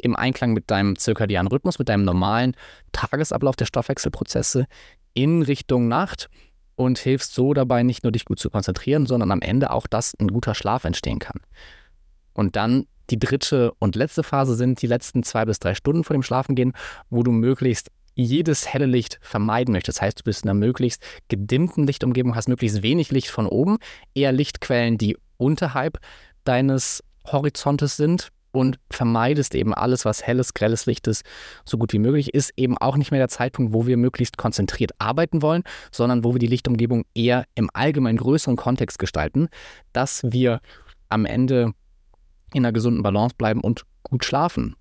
[0.00, 2.56] im Einklang mit deinem zirkadianen Rhythmus, mit deinem normalen
[2.92, 4.66] Tagesablauf der Stoffwechselprozesse
[5.14, 6.28] in Richtung Nacht
[6.76, 10.14] und hilfst so dabei, nicht nur dich gut zu konzentrieren, sondern am Ende auch, dass
[10.18, 11.40] ein guter Schlaf entstehen kann.
[12.32, 16.14] Und dann die dritte und letzte Phase sind die letzten zwei bis drei Stunden vor
[16.14, 16.72] dem Schlafengehen,
[17.10, 19.98] wo du möglichst jedes helle Licht vermeiden möchtest.
[19.98, 23.78] Das heißt, du bist in einer möglichst gedimmten Lichtumgebung, hast möglichst wenig Licht von oben,
[24.14, 25.98] eher Lichtquellen, die unterhalb
[26.44, 31.24] deines Horizontes sind und vermeidest eben alles, was helles, grelles Licht ist,
[31.64, 34.92] so gut wie möglich, ist eben auch nicht mehr der Zeitpunkt, wo wir möglichst konzentriert
[34.98, 39.48] arbeiten wollen, sondern wo wir die Lichtumgebung eher im allgemein größeren Kontext gestalten,
[39.92, 40.60] dass wir
[41.08, 41.72] am Ende
[42.52, 44.76] in einer gesunden Balance bleiben und gut schlafen.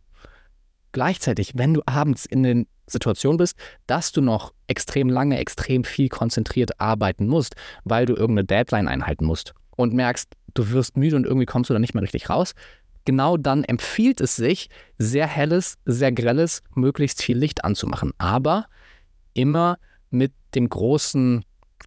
[0.92, 3.58] Gleichzeitig, wenn du abends in den Situation bist,
[3.88, 7.56] dass du noch extrem lange, extrem viel konzentriert arbeiten musst,
[7.86, 11.74] weil du irgendeine Deadline einhalten musst und merkst, du wirst müde und irgendwie kommst du
[11.74, 12.54] da nicht mehr richtig raus,
[13.06, 18.12] genau dann empfiehlt es sich, sehr helles, sehr grelles, möglichst viel Licht anzumachen.
[18.18, 18.66] Aber
[19.34, 19.78] immer
[20.10, 21.44] mit dem großen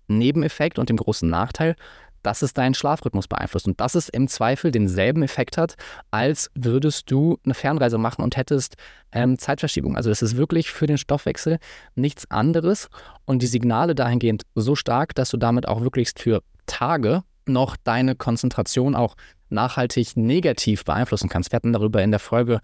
[0.08, 1.76] Nebeneffekt und dem großen Nachteil,
[2.24, 5.74] dass es deinen Schlafrhythmus beeinflusst und dass es im Zweifel denselben Effekt hat,
[6.10, 8.76] als würdest du eine Fernreise machen und hättest
[9.12, 9.96] ähm, Zeitverschiebung.
[9.96, 11.58] Also es ist wirklich für den Stoffwechsel
[11.94, 12.88] nichts anderes
[13.26, 18.16] und die Signale dahingehend so stark, dass du damit auch wirklich für Tage noch deine
[18.16, 19.16] Konzentration auch
[19.55, 21.52] nachhaltig negativ beeinflussen kannst.
[21.52, 22.61] Wir hatten darüber in der Folge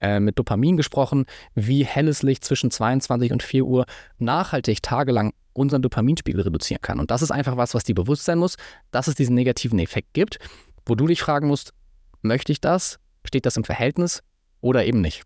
[0.00, 3.86] äh, mit Dopamin gesprochen, wie helles Licht zwischen 22 und 4 Uhr
[4.18, 7.00] nachhaltig tagelang unseren Dopaminspiegel reduzieren kann.
[7.00, 8.56] Und das ist einfach was, was dir bewusst sein muss,
[8.90, 10.38] dass es diesen negativen Effekt gibt,
[10.84, 11.72] wo du dich fragen musst,
[12.22, 12.98] möchte ich das?
[13.24, 14.22] Steht das im Verhältnis
[14.60, 15.22] oder eben nicht?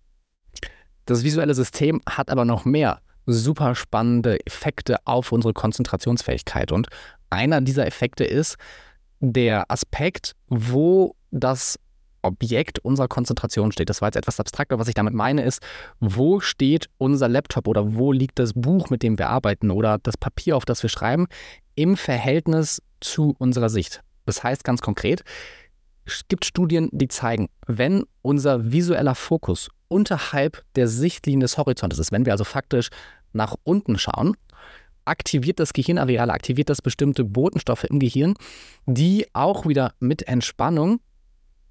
[1.06, 6.72] Das visuelle System hat aber noch mehr super spannende Effekte auf unsere Konzentrationsfähigkeit.
[6.72, 6.88] Und
[7.28, 8.56] einer dieser Effekte ist,
[9.20, 11.78] der Aspekt, wo das
[12.22, 13.88] Objekt unserer Konzentration steht.
[13.88, 14.78] Das war jetzt etwas abstrakter.
[14.78, 15.62] Was ich damit meine ist,
[16.00, 20.16] wo steht unser Laptop oder wo liegt das Buch, mit dem wir arbeiten oder das
[20.16, 21.26] Papier, auf das wir schreiben,
[21.74, 24.02] im Verhältnis zu unserer Sicht.
[24.26, 25.22] Das heißt ganz konkret,
[26.04, 32.12] es gibt Studien, die zeigen, wenn unser visueller Fokus unterhalb der Sichtlinie des Horizontes ist,
[32.12, 32.90] wenn wir also faktisch
[33.32, 34.36] nach unten schauen,
[35.04, 38.34] aktiviert das Gehirnareal, aktiviert das bestimmte Botenstoffe im Gehirn,
[38.86, 41.00] die auch wieder mit Entspannung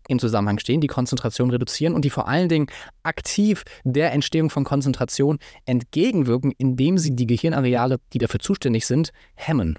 [0.07, 2.67] im Zusammenhang stehen, die Konzentration reduzieren und die vor allen Dingen
[3.03, 9.77] aktiv der Entstehung von Konzentration entgegenwirken, indem sie die Gehirnareale, die dafür zuständig sind, hemmen.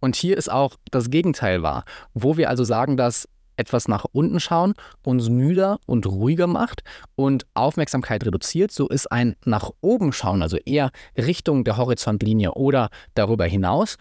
[0.00, 3.28] Und hier ist auch das Gegenteil wahr, wo wir also sagen, dass
[3.62, 6.82] etwas nach unten schauen uns müder und ruhiger macht
[7.14, 12.90] und Aufmerksamkeit reduziert, so ist ein nach oben schauen, also eher Richtung der Horizontlinie oder
[13.14, 13.96] darüber hinaus,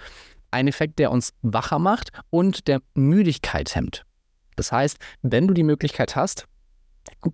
[0.49, 4.05] ein Effekt, der uns wacher macht und der Müdigkeit hemmt.
[4.55, 6.47] Das heißt, wenn du die Möglichkeit hast,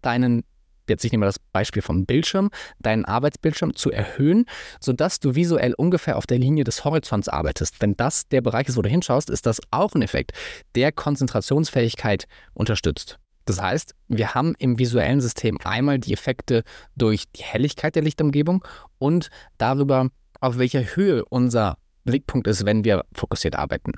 [0.01, 0.43] deinen
[0.89, 4.45] jetzt ich nehme das Beispiel vom Bildschirm, deinen Arbeitsbildschirm zu erhöhen,
[4.79, 7.81] sodass du visuell ungefähr auf der Linie des Horizonts arbeitest.
[7.81, 10.31] Wenn das der Bereich ist, wo du hinschaust, ist das auch ein Effekt,
[10.75, 13.19] der Konzentrationsfähigkeit unterstützt.
[13.45, 16.63] Das heißt, wir haben im visuellen System einmal die Effekte
[16.95, 18.63] durch die Helligkeit der Lichtumgebung
[18.97, 20.09] und darüber,
[20.41, 23.93] auf welcher Höhe unser Blickpunkt ist, wenn wir fokussiert arbeiten.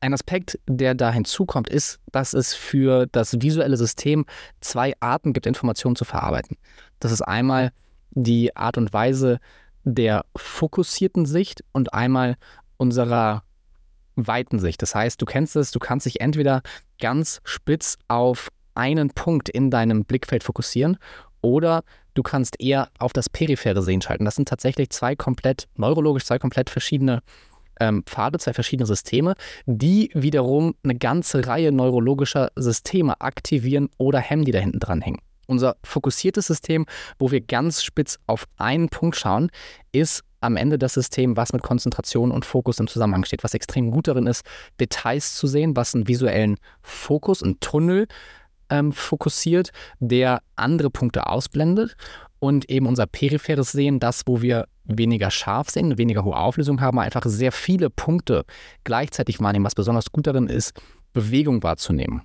[0.00, 4.26] Ein Aspekt, der da hinzukommt, ist, dass es für das visuelle System
[4.60, 6.56] zwei Arten gibt, Informationen zu verarbeiten.
[7.00, 7.72] Das ist einmal
[8.10, 9.38] die Art und Weise
[9.84, 12.36] der fokussierten Sicht und einmal
[12.76, 13.42] unserer
[14.16, 14.82] weiten Sicht.
[14.82, 16.62] Das heißt, du kennst es, du kannst dich entweder
[16.98, 20.98] ganz spitz auf einen Punkt in deinem Blickfeld fokussieren
[21.40, 21.82] oder
[22.14, 24.24] du kannst eher auf das periphere Sehen schalten.
[24.24, 27.22] Das sind tatsächlich zwei komplett neurologisch, zwei komplett verschiedene
[27.80, 29.34] ähm, Pfade, zwei verschiedene Systeme,
[29.66, 35.20] die wiederum eine ganze Reihe neurologischer Systeme aktivieren oder hemmen, die da hinten dran hängen.
[35.46, 36.86] Unser fokussiertes System,
[37.18, 39.50] wo wir ganz spitz auf einen Punkt schauen,
[39.92, 43.90] ist am Ende das System, was mit Konzentration und Fokus im Zusammenhang steht, was extrem
[43.90, 44.44] gut darin ist,
[44.80, 48.06] Details zu sehen, was einen visuellen Fokus, einen Tunnel
[48.70, 51.96] ähm, fokussiert, der andere Punkte ausblendet
[52.38, 56.98] und eben unser peripheres Sehen, das, wo wir weniger scharf sehen, weniger hohe Auflösung haben,
[56.98, 58.44] einfach sehr viele Punkte
[58.84, 60.72] gleichzeitig wahrnehmen, was besonders gut darin ist,
[61.12, 62.22] Bewegung wahrzunehmen.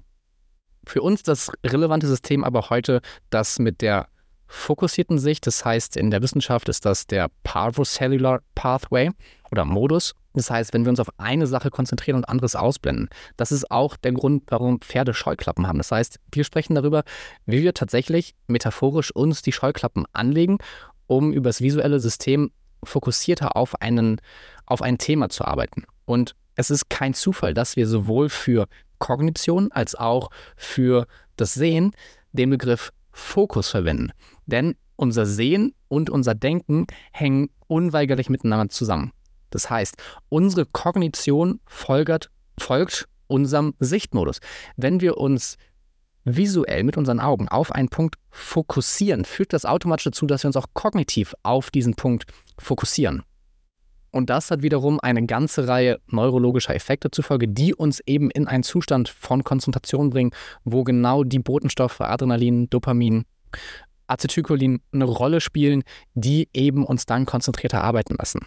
[0.86, 4.08] Für uns das relevante System aber heute das mit der
[4.48, 9.12] fokussierten Sicht, das heißt in der Wissenschaft ist das der Parvocellular Pathway
[9.50, 10.14] oder Modus.
[10.34, 13.98] Das heißt, wenn wir uns auf eine Sache konzentrieren und anderes ausblenden, das ist auch
[13.98, 15.78] der Grund, warum Pferde Scheuklappen haben.
[15.78, 17.04] Das heißt, wir sprechen darüber,
[17.46, 20.58] wie wir tatsächlich metaphorisch uns die Scheuklappen anlegen,
[21.12, 22.52] um über das visuelle System
[22.86, 24.22] fokussierter auf, einen,
[24.66, 25.84] auf ein Thema zu arbeiten.
[26.06, 31.92] Und es ist kein Zufall, dass wir sowohl für Kognition als auch für das Sehen
[32.32, 34.12] den Begriff Fokus verwenden.
[34.46, 39.12] Denn unser Sehen und unser Denken hängen unweigerlich miteinander zusammen.
[39.50, 39.98] Das heißt,
[40.30, 44.40] unsere Kognition folgert, folgt unserem Sichtmodus.
[44.78, 45.58] Wenn wir uns
[46.24, 50.58] visuell mit unseren Augen auf einen Punkt fokussieren, führt das automatisch dazu, dass wir uns
[50.58, 52.26] auch kognitiv auf diesen Punkt
[52.60, 53.24] fokussieren.
[54.12, 58.48] Und das hat wiederum eine ganze Reihe neurologischer Effekte zur Folge, die uns eben in
[58.48, 60.32] einen Zustand von Konzentration bringen,
[60.66, 63.24] wo genau die Botenstoffe Adrenalin, Dopamin,
[64.08, 68.46] Acetylcholin eine Rolle spielen, die eben uns dann konzentrierter arbeiten lassen.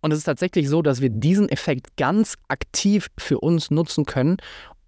[0.00, 4.36] Und es ist tatsächlich so, dass wir diesen Effekt ganz aktiv für uns nutzen können,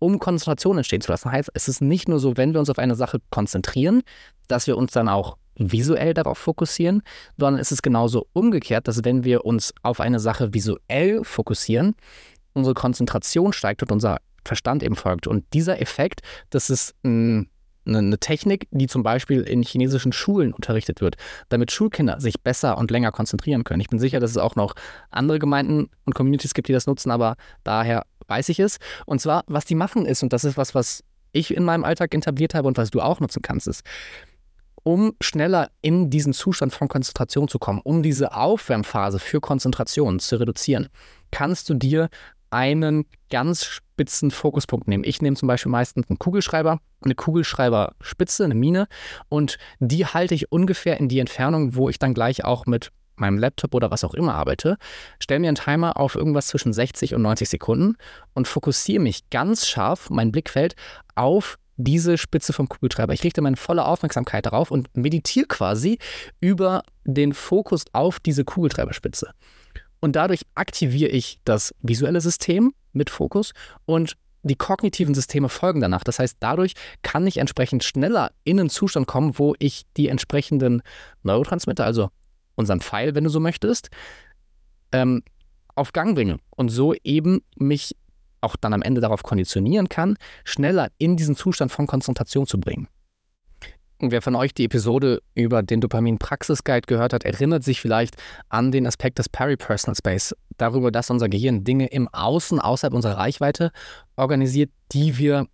[0.06, 1.32] um Konzentration entstehen zu lassen.
[1.32, 4.02] Heißt, es ist nicht nur so, wenn wir uns auf eine Sache konzentrieren,
[4.46, 7.02] dass wir uns dann auch visuell darauf fokussieren,
[7.36, 11.96] sondern es ist genauso umgekehrt, dass wenn wir uns auf eine Sache visuell fokussieren,
[12.52, 15.26] unsere Konzentration steigt und unser Verstand eben folgt.
[15.26, 17.50] Und dieser Effekt, das ist ein
[17.86, 21.16] eine Technik, die zum Beispiel in chinesischen Schulen unterrichtet wird,
[21.48, 23.80] damit Schulkinder sich besser und länger konzentrieren können.
[23.80, 24.74] Ich bin sicher, dass es auch noch
[25.10, 28.78] andere Gemeinden und Communities gibt, die das nutzen, aber daher weiß ich es.
[29.06, 32.14] Und zwar, was die machen ist, und das ist was, was ich in meinem Alltag
[32.14, 33.82] etabliert habe und was du auch nutzen kannst, ist,
[34.82, 40.36] um schneller in diesen Zustand von Konzentration zu kommen, um diese Aufwärmphase für Konzentration zu
[40.36, 40.88] reduzieren,
[41.32, 42.08] kannst du dir
[42.50, 45.04] einen ganz spitzen Fokuspunkt nehmen.
[45.04, 48.86] Ich nehme zum Beispiel meistens einen Kugelschreiber, eine Kugelschreiberspitze, eine Mine
[49.28, 53.38] und die halte ich ungefähr in die Entfernung, wo ich dann gleich auch mit meinem
[53.38, 54.76] Laptop oder was auch immer arbeite,
[55.20, 57.96] stelle mir einen Timer auf irgendwas zwischen 60 und 90 Sekunden
[58.34, 60.74] und fokussiere mich ganz scharf, mein Blickfeld,
[61.14, 63.12] auf diese Spitze vom Kugelschreiber.
[63.12, 65.98] Ich richte meine volle Aufmerksamkeit darauf und meditiere quasi
[66.40, 69.30] über den Fokus auf diese Kugelschreiberspitze.
[70.00, 73.52] Und dadurch aktiviere ich das visuelle System mit Fokus
[73.84, 76.04] und die kognitiven Systeme folgen danach.
[76.04, 80.82] Das heißt, dadurch kann ich entsprechend schneller in einen Zustand kommen, wo ich die entsprechenden
[81.24, 82.10] Neurotransmitter, also
[82.56, 83.90] unseren Pfeil, wenn du so möchtest,
[84.92, 85.22] ähm,
[85.74, 87.94] auf Gang bringe und so eben mich
[88.40, 92.88] auch dann am Ende darauf konditionieren kann, schneller in diesen Zustand von Konzentration zu bringen.
[93.98, 98.16] Und wer von euch die Episode über den Dopamin-Praxis-Guide gehört hat, erinnert sich vielleicht
[98.50, 103.16] an den Aspekt des Peripersonal Space, darüber, dass unser Gehirn Dinge im Außen, außerhalb unserer
[103.16, 103.72] Reichweite
[104.16, 105.46] organisiert, die wir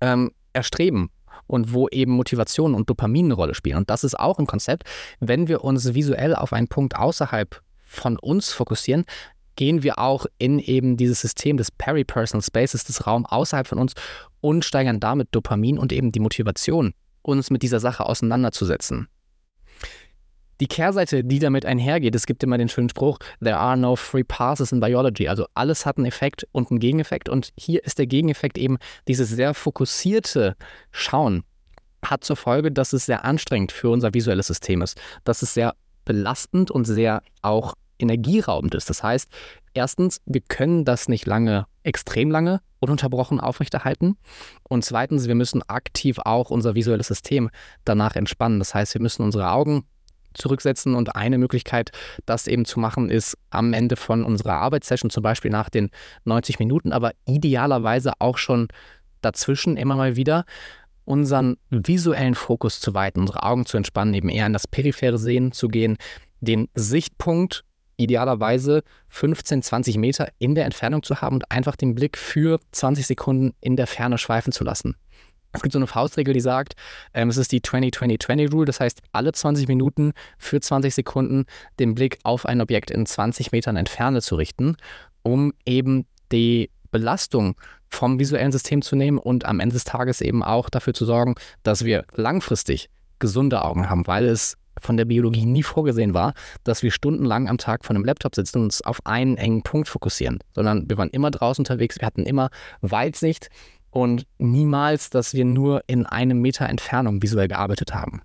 [0.00, 1.10] ähm, erstreben
[1.48, 3.78] und wo eben Motivation und Dopamin eine Rolle spielen.
[3.78, 4.84] Und das ist auch ein Konzept.
[5.18, 9.04] Wenn wir uns visuell auf einen Punkt außerhalb von uns fokussieren,
[9.56, 13.94] gehen wir auch in eben dieses System des Peripersonal Spaces, des Raums außerhalb von uns
[14.40, 19.08] und steigern damit Dopamin und eben die Motivation, uns mit dieser Sache auseinanderzusetzen.
[20.60, 24.24] Die Kehrseite, die damit einhergeht, es gibt immer den schönen Spruch, there are no free
[24.24, 25.28] passes in biology.
[25.28, 27.28] Also alles hat einen Effekt und einen Gegeneffekt.
[27.28, 30.56] Und hier ist der Gegeneffekt eben dieses sehr fokussierte
[30.90, 31.44] Schauen
[32.04, 35.00] hat zur Folge, dass es sehr anstrengend für unser visuelles System ist.
[35.24, 38.88] Dass es sehr belastend und sehr auch energieraubend ist.
[38.88, 39.28] Das heißt,
[39.74, 44.16] erstens, wir können das nicht lange, extrem lange, ununterbrochen aufrechterhalten.
[44.62, 47.50] Und zweitens, wir müssen aktiv auch unser visuelles System
[47.84, 48.60] danach entspannen.
[48.60, 49.84] Das heißt, wir müssen unsere Augen
[50.38, 51.90] zurücksetzen und eine Möglichkeit,
[52.26, 55.90] das eben zu machen, ist am Ende von unserer Arbeitssession, zum Beispiel nach den
[56.24, 58.68] 90 Minuten, aber idealerweise auch schon
[59.20, 60.44] dazwischen immer mal wieder
[61.04, 65.52] unseren visuellen Fokus zu weiten, unsere Augen zu entspannen, eben eher in das periphere Sehen
[65.52, 65.96] zu gehen,
[66.40, 67.64] den Sichtpunkt
[67.96, 73.06] idealerweise 15, 20 Meter in der Entfernung zu haben und einfach den Blick für 20
[73.06, 74.96] Sekunden in der Ferne schweifen zu lassen.
[75.52, 76.74] Es gibt so eine Faustregel, die sagt,
[77.14, 81.46] ähm, es ist die 20-20-20-Rule, das heißt, alle 20 Minuten für 20 Sekunden
[81.78, 84.76] den Blick auf ein Objekt in 20 Metern Entferne zu richten,
[85.22, 87.56] um eben die Belastung
[87.88, 91.34] vom visuellen System zu nehmen und am Ende des Tages eben auch dafür zu sorgen,
[91.62, 96.34] dass wir langfristig gesunde Augen haben, weil es von der Biologie nie vorgesehen war,
[96.64, 99.88] dass wir stundenlang am Tag vor einem Laptop sitzen und uns auf einen engen Punkt
[99.88, 103.48] fokussieren, sondern wir waren immer draußen unterwegs, wir hatten immer Weitsicht
[104.02, 108.22] und niemals, dass wir nur in einem Meter Entfernung visuell gearbeitet haben.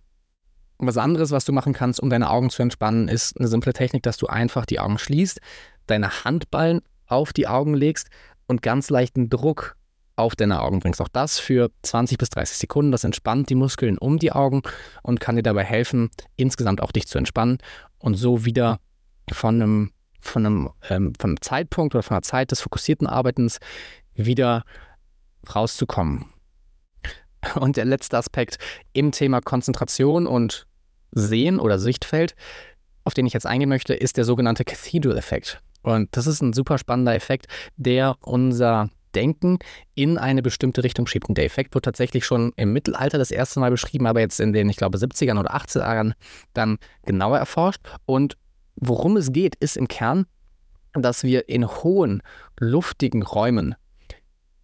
[0.78, 4.03] Was anderes, was du machen kannst, um deine Augen zu entspannen, ist eine simple Technik,
[4.03, 5.39] dass du einfach die Augen schließt,
[5.88, 8.09] deine Handballen auf die Augen legst
[8.47, 9.78] und ganz leichten Druck
[10.15, 11.01] auf deine Augen bringst.
[11.01, 12.91] Auch das für 20 bis 30 Sekunden.
[12.91, 14.61] Das entspannt die Muskeln um die Augen
[15.01, 17.57] und kann dir dabei helfen, insgesamt auch dich zu entspannen
[17.97, 18.80] und so wieder
[19.32, 23.59] von einem, von einem, ähm, von einem Zeitpunkt oder von einer Zeit des fokussierten Arbeitens
[24.13, 24.63] wieder
[25.53, 26.25] rauszukommen.
[27.59, 28.57] Und der letzte Aspekt
[28.93, 30.65] im Thema Konzentration und
[31.11, 32.35] Sehen oder Sichtfeld,
[33.03, 35.61] auf den ich jetzt eingehen möchte, ist der sogenannte Cathedral-Effekt.
[35.81, 39.59] Und das ist ein super spannender Effekt, der unser Denken
[39.95, 41.29] in eine bestimmte Richtung schiebt.
[41.29, 44.53] Und der Effekt wird tatsächlich schon im Mittelalter das erste Mal beschrieben, aber jetzt in
[44.53, 46.13] den, ich glaube, 70ern oder 80ern
[46.53, 47.81] dann genauer erforscht.
[48.05, 48.37] Und
[48.75, 50.25] worum es geht, ist im Kern,
[50.93, 52.21] dass wir in hohen,
[52.59, 53.75] luftigen Räumen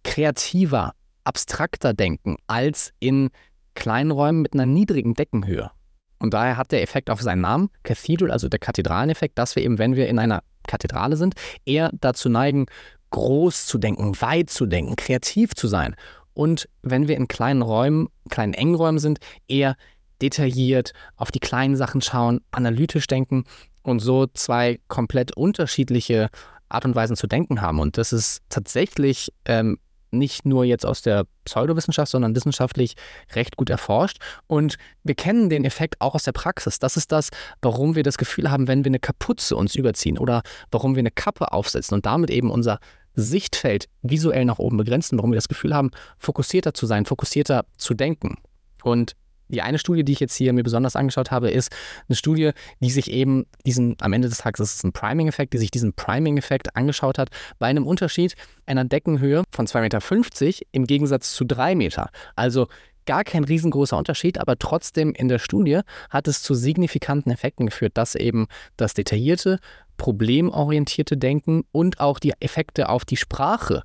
[0.04, 0.92] kreativer,
[1.24, 3.30] abstrakter denken als in
[3.74, 5.70] kleinen Räumen mit einer niedrigen Deckenhöhe.
[6.18, 9.78] Und daher hat der Effekt auf seinen Namen, Cathedral, also der Kathedraleneffekt, dass wir eben,
[9.78, 11.34] wenn wir in einer Kathedrale sind,
[11.64, 12.66] eher dazu neigen,
[13.10, 15.96] groß zu denken, weit zu denken, kreativ zu sein.
[16.34, 19.76] Und wenn wir in kleinen Räumen, kleinen engen Räumen sind, eher
[20.22, 23.44] detailliert auf die kleinen Sachen schauen, analytisch denken
[23.82, 26.28] und so zwei komplett unterschiedliche
[26.68, 27.80] Art und Weisen zu denken haben.
[27.80, 29.78] Und das ist tatsächlich ähm,
[30.10, 32.94] nicht nur jetzt aus der Pseudowissenschaft, sondern wissenschaftlich
[33.34, 34.18] recht gut erforscht.
[34.46, 36.78] Und wir kennen den Effekt auch aus der Praxis.
[36.78, 37.30] Das ist das,
[37.62, 41.10] warum wir das Gefühl haben, wenn wir eine Kapuze uns überziehen oder warum wir eine
[41.10, 42.78] Kappe aufsetzen und damit eben unser
[43.14, 47.94] Sichtfeld visuell nach oben begrenzen, warum wir das Gefühl haben, fokussierter zu sein, fokussierter zu
[47.94, 48.36] denken.
[48.82, 49.14] Und
[49.50, 51.70] die eine Studie, die ich jetzt hier mir besonders angeschaut habe, ist
[52.08, 55.58] eine Studie, die sich eben diesen, am Ende des Tages ist es ein Priming-Effekt, die
[55.58, 58.34] sich diesen Priming-Effekt angeschaut hat, bei einem Unterschied
[58.66, 62.10] einer Deckenhöhe von 2,50 Meter im Gegensatz zu 3 Meter.
[62.36, 62.68] Also
[63.06, 65.80] gar kein riesengroßer Unterschied, aber trotzdem in der Studie
[66.10, 68.46] hat es zu signifikanten Effekten geführt, dass eben
[68.76, 69.58] das detaillierte,
[69.96, 73.82] problemorientierte Denken und auch die Effekte auf die Sprache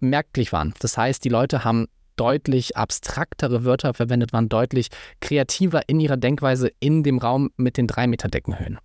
[0.00, 0.74] merklich waren.
[0.80, 4.88] Das heißt, die Leute haben deutlich abstraktere Wörter verwendet, waren deutlich
[5.20, 8.78] kreativer in ihrer Denkweise in dem Raum mit den 3 Meter Deckenhöhen.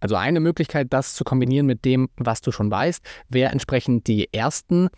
[0.00, 4.32] Also eine Möglichkeit, das zu kombinieren mit dem, was du schon weißt, wäre entsprechend die
[4.32, 4.88] ersten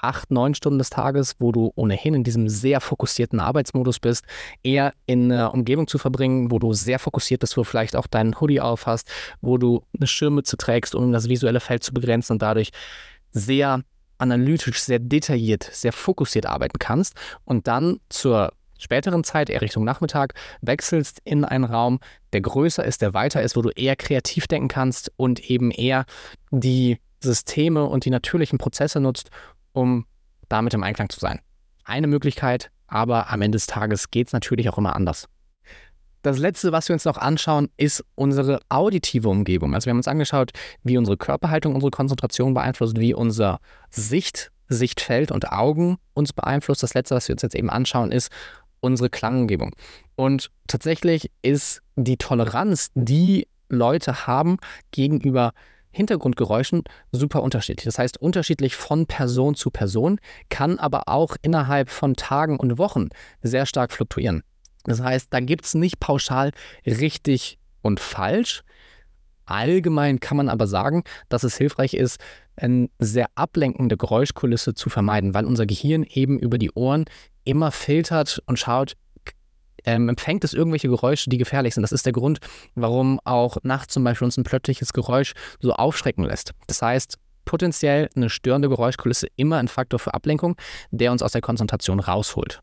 [0.00, 4.26] acht, neun Stunden des Tages, wo du ohnehin in diesem sehr fokussierten Arbeitsmodus bist,
[4.62, 8.06] eher in einer Umgebung zu verbringen, wo du sehr fokussiert bist, wo du vielleicht auch
[8.06, 12.34] deinen Hoodie auf hast, wo du eine Schirmmütze trägst, um das visuelle Feld zu begrenzen
[12.34, 12.70] und dadurch
[13.30, 13.82] sehr
[14.18, 17.14] analytisch, sehr detailliert, sehr fokussiert arbeiten kannst
[17.44, 21.98] und dann zur späteren Zeit, eher Richtung Nachmittag, wechselst in einen Raum,
[22.32, 26.04] der größer ist, der weiter ist, wo du eher kreativ denken kannst und eben eher
[26.50, 29.30] die Systeme und die natürlichen Prozesse nutzt,
[29.72, 30.06] um
[30.48, 31.40] damit im Einklang zu sein.
[31.84, 35.28] Eine Möglichkeit, aber am Ende des Tages geht es natürlich auch immer anders.
[36.28, 39.74] Das letzte, was wir uns noch anschauen, ist unsere auditive Umgebung.
[39.74, 40.50] Also wir haben uns angeschaut,
[40.82, 46.82] wie unsere Körperhaltung unsere Konzentration beeinflusst, wie unser Sicht, Sichtfeld und Augen uns beeinflusst.
[46.82, 48.30] Das letzte, was wir uns jetzt eben anschauen, ist
[48.80, 49.74] unsere Klangumgebung.
[50.16, 54.58] Und tatsächlich ist die Toleranz, die Leute haben
[54.90, 55.52] gegenüber
[55.92, 57.86] Hintergrundgeräuschen super unterschiedlich.
[57.86, 60.20] Das heißt, unterschiedlich von Person zu Person,
[60.50, 63.08] kann aber auch innerhalb von Tagen und Wochen
[63.40, 64.42] sehr stark fluktuieren.
[64.88, 66.52] Das heißt, da gibt es nicht pauschal
[66.86, 68.62] richtig und falsch.
[69.44, 72.20] Allgemein kann man aber sagen, dass es hilfreich ist,
[72.56, 77.04] eine sehr ablenkende Geräuschkulisse zu vermeiden, weil unser Gehirn eben über die Ohren
[77.44, 78.96] immer filtert und schaut,
[79.84, 81.82] ähm, empfängt es irgendwelche Geräusche, die gefährlich sind.
[81.82, 82.40] Das ist der Grund,
[82.74, 86.52] warum auch nachts zum Beispiel uns ein plötzliches Geräusch so aufschrecken lässt.
[86.66, 90.56] Das heißt, potenziell eine störende Geräuschkulisse immer ein Faktor für Ablenkung,
[90.90, 92.60] der uns aus der Konzentration rausholt.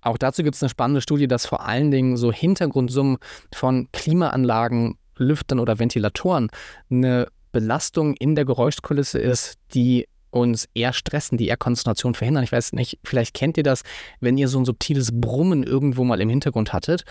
[0.00, 3.18] Auch dazu gibt es eine spannende Studie, dass vor allen Dingen so Hintergrundsummen
[3.52, 6.48] von Klimaanlagen, Lüftern oder Ventilatoren
[6.90, 12.44] eine Belastung in der Geräuschkulisse ist, die uns eher stressen, die eher Konzentration verhindern.
[12.44, 13.82] Ich weiß nicht, vielleicht kennt ihr das,
[14.20, 17.04] wenn ihr so ein subtiles Brummen irgendwo mal im Hintergrund hattet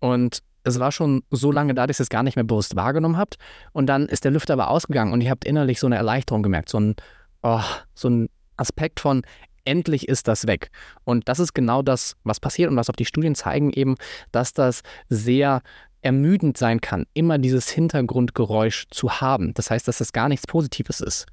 [0.00, 3.16] und es war schon so lange da, dass ihr es gar nicht mehr bewusst wahrgenommen
[3.16, 3.36] habt
[3.72, 6.68] und dann ist der Lüfter aber ausgegangen und ihr habt innerlich so eine Erleichterung gemerkt,
[6.68, 6.94] so ein,
[7.42, 7.60] oh,
[7.94, 9.22] so ein Aspekt von
[9.64, 10.70] endlich ist das weg.
[11.04, 13.96] Und das ist genau das, was passiert und was auch die Studien zeigen eben,
[14.30, 15.62] dass das sehr
[16.02, 19.54] ermüdend sein kann, immer dieses Hintergrundgeräusch zu haben.
[19.54, 21.26] Das heißt, dass das gar nichts Positives ist.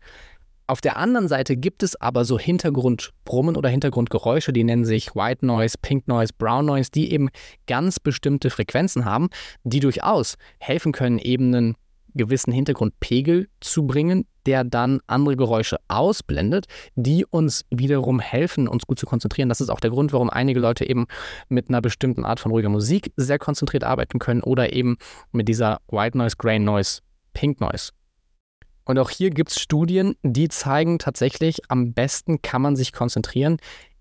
[0.68, 5.44] Auf der anderen Seite gibt es aber so Hintergrundbrummen oder Hintergrundgeräusche, die nennen sich White
[5.44, 7.30] Noise, Pink Noise, Brown Noise, die eben
[7.66, 9.30] ganz bestimmte Frequenzen haben,
[9.64, 11.76] die durchaus helfen können, eben einen
[12.16, 19.00] gewissen Hintergrundpegel zu bringen, der dann andere Geräusche ausblendet, die uns wiederum helfen, uns gut
[19.00, 19.50] zu konzentrieren.
[19.50, 21.08] Das ist auch der Grund, warum einige Leute eben
[21.50, 24.98] mit einer bestimmten Art von ruhiger Musik sehr konzentriert arbeiten können oder eben
[25.32, 27.02] mit dieser White Noise, Gray Noise,
[27.34, 27.92] Pink Noise.
[28.86, 33.58] Und auch hier gibt es Studien, die zeigen tatsächlich, am besten kann man sich konzentrieren,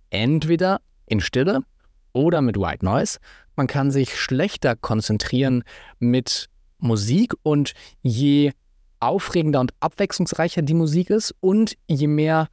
[0.08, 1.60] entweder in Stille
[2.14, 3.18] oder mit White Noise.
[3.54, 5.62] Man kann sich schlechter konzentrieren
[5.98, 6.48] mit
[6.78, 7.72] Musik und
[8.02, 8.52] je
[9.00, 12.48] aufregender und abwechslungsreicher die Musik ist und je mehr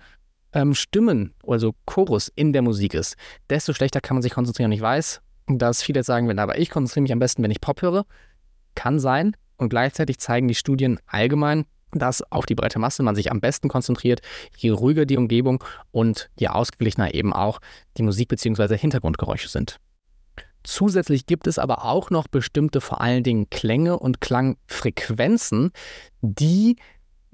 [0.53, 3.15] ähm, Stimmen, also Chorus in der Musik ist,
[3.49, 4.71] desto schlechter kann man sich konzentrieren.
[4.71, 7.81] Ich weiß, dass viele sagen, wenn aber ich konzentriere mich am besten, wenn ich Pop
[7.81, 8.05] höre.
[8.73, 9.35] Kann sein.
[9.57, 13.69] Und gleichzeitig zeigen die Studien allgemein, dass auf die breite Masse man sich am besten
[13.69, 14.21] konzentriert,
[14.57, 17.59] je ruhiger die Umgebung und je ausgeglichener eben auch
[17.97, 18.77] die Musik bzw.
[18.77, 19.79] Hintergrundgeräusche sind.
[20.65, 25.71] Zusätzlich gibt es aber auch noch bestimmte, vor allen Dingen Klänge und Klangfrequenzen,
[26.21, 26.75] die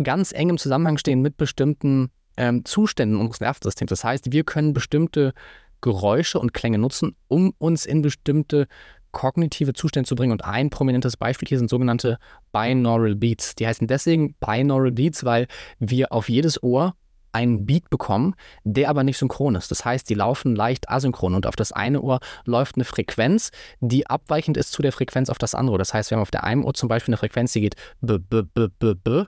[0.04, 3.90] ganz eng im Zusammenhang stehen mit bestimmten ähm, Zuständen unseres Nervensystems.
[3.90, 5.34] Das heißt, wir können bestimmte
[5.82, 8.68] Geräusche und Klänge nutzen, um uns in bestimmte
[9.12, 10.32] kognitive Zustände zu bringen.
[10.32, 12.18] Und ein prominentes Beispiel hier sind sogenannte
[12.52, 13.56] Binaural Beats.
[13.56, 15.48] Die heißen deswegen Binaural Beats, weil
[15.80, 16.96] wir auf jedes Ohr
[17.34, 19.72] einen Beat bekommen, der aber nicht synchron ist.
[19.72, 24.08] Das heißt, die laufen leicht asynchron und auf das eine Ohr läuft eine Frequenz, die
[24.08, 25.78] abweichend ist zu der Frequenz auf das andere.
[25.78, 28.18] Das heißt, wir haben auf der einen Ohr zum Beispiel eine Frequenz, die geht b
[28.18, 29.24] b b b b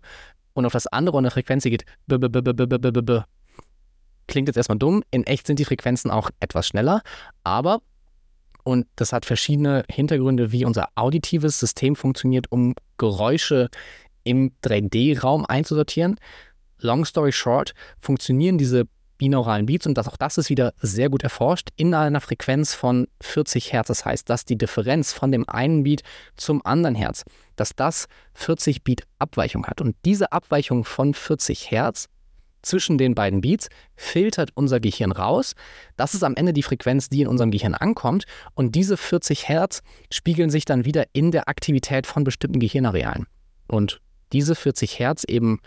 [0.54, 2.91] und auf das andere Ohr eine Frequenz, die geht b b b b b b
[2.91, 3.22] b b.
[4.28, 5.04] Klingt jetzt erstmal dumm.
[5.12, 7.01] In echt sind die Frequenzen auch etwas schneller,
[7.43, 7.82] aber
[8.64, 13.70] und das hat verschiedene Hintergründe, wie unser auditives System funktioniert, um Geräusche
[14.24, 16.18] im 3D-Raum einzusortieren
[16.80, 18.86] long story short, funktionieren diese
[19.18, 23.08] binauralen Beats und das, auch das ist wieder sehr gut erforscht in einer Frequenz von
[23.22, 23.88] 40 Hertz.
[23.88, 26.02] Das heißt, dass die Differenz von dem einen Beat
[26.36, 27.24] zum anderen Hertz,
[27.56, 29.82] dass das 40 Beat Abweichung hat.
[29.82, 32.10] Und diese Abweichung von 40 Hertz
[32.64, 35.54] zwischen den beiden Beats filtert unser Gehirn raus.
[35.96, 38.26] Das ist am Ende die Frequenz, die in unserem Gehirn ankommt.
[38.56, 43.28] Und diese 40 Hertz spiegeln sich dann wieder in der Aktivität von bestimmten Gehirnarealen.
[43.68, 44.02] Und
[44.32, 45.60] diese 40 Hertz eben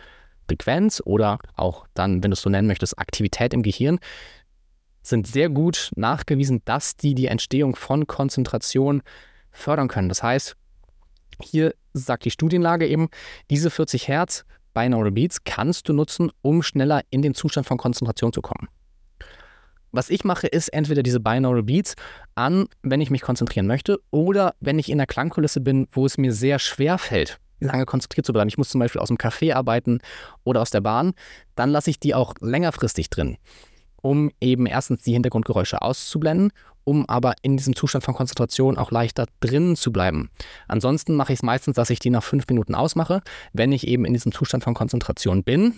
[0.47, 3.99] Frequenz oder auch dann, wenn du es so nennen möchtest, Aktivität im Gehirn,
[5.03, 9.03] sind sehr gut nachgewiesen, dass die die Entstehung von Konzentration
[9.51, 10.09] fördern können.
[10.09, 10.57] Das heißt,
[11.43, 13.09] hier sagt die Studienlage eben,
[13.51, 14.45] diese 40 Hertz
[14.75, 18.69] Binaural Beats kannst du nutzen, um schneller in den Zustand von Konzentration zu kommen.
[19.91, 21.95] Was ich mache, ist entweder diese Binaural Beats
[22.35, 26.19] an, wenn ich mich konzentrieren möchte, oder wenn ich in der Klangkulisse bin, wo es
[26.19, 28.49] mir sehr schwer fällt, lange konzentriert zu bleiben.
[28.49, 30.01] Ich muss zum Beispiel aus dem Café arbeiten
[30.45, 31.15] oder aus der Bahn.
[31.55, 33.37] Dann lasse ich die auch längerfristig drin,
[34.03, 36.53] um eben erstens die Hintergrundgeräusche auszublenden,
[36.85, 40.31] um aber in diesem Zustand von Konzentration auch leichter drinnen zu bleiben.
[40.69, 44.05] Ansonsten mache ich es meistens, dass ich die nach fünf Minuten ausmache, wenn ich eben
[44.05, 45.75] in diesem Zustand von Konzentration bin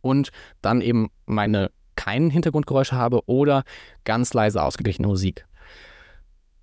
[0.00, 0.30] und
[0.62, 3.62] dann eben meine keinen Hintergrundgeräusche habe oder
[4.04, 5.46] ganz leise ausgeglichene Musik.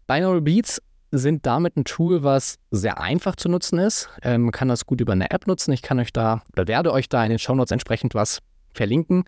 [0.08, 4.10] Binaural Beats sind damit ein Tool, was sehr einfach zu nutzen ist.
[4.22, 5.72] Ähm, man kann das gut über eine App nutzen.
[5.72, 8.40] Ich kann euch da oder werde euch da in den Shownotes entsprechend was
[8.74, 9.24] verlinken.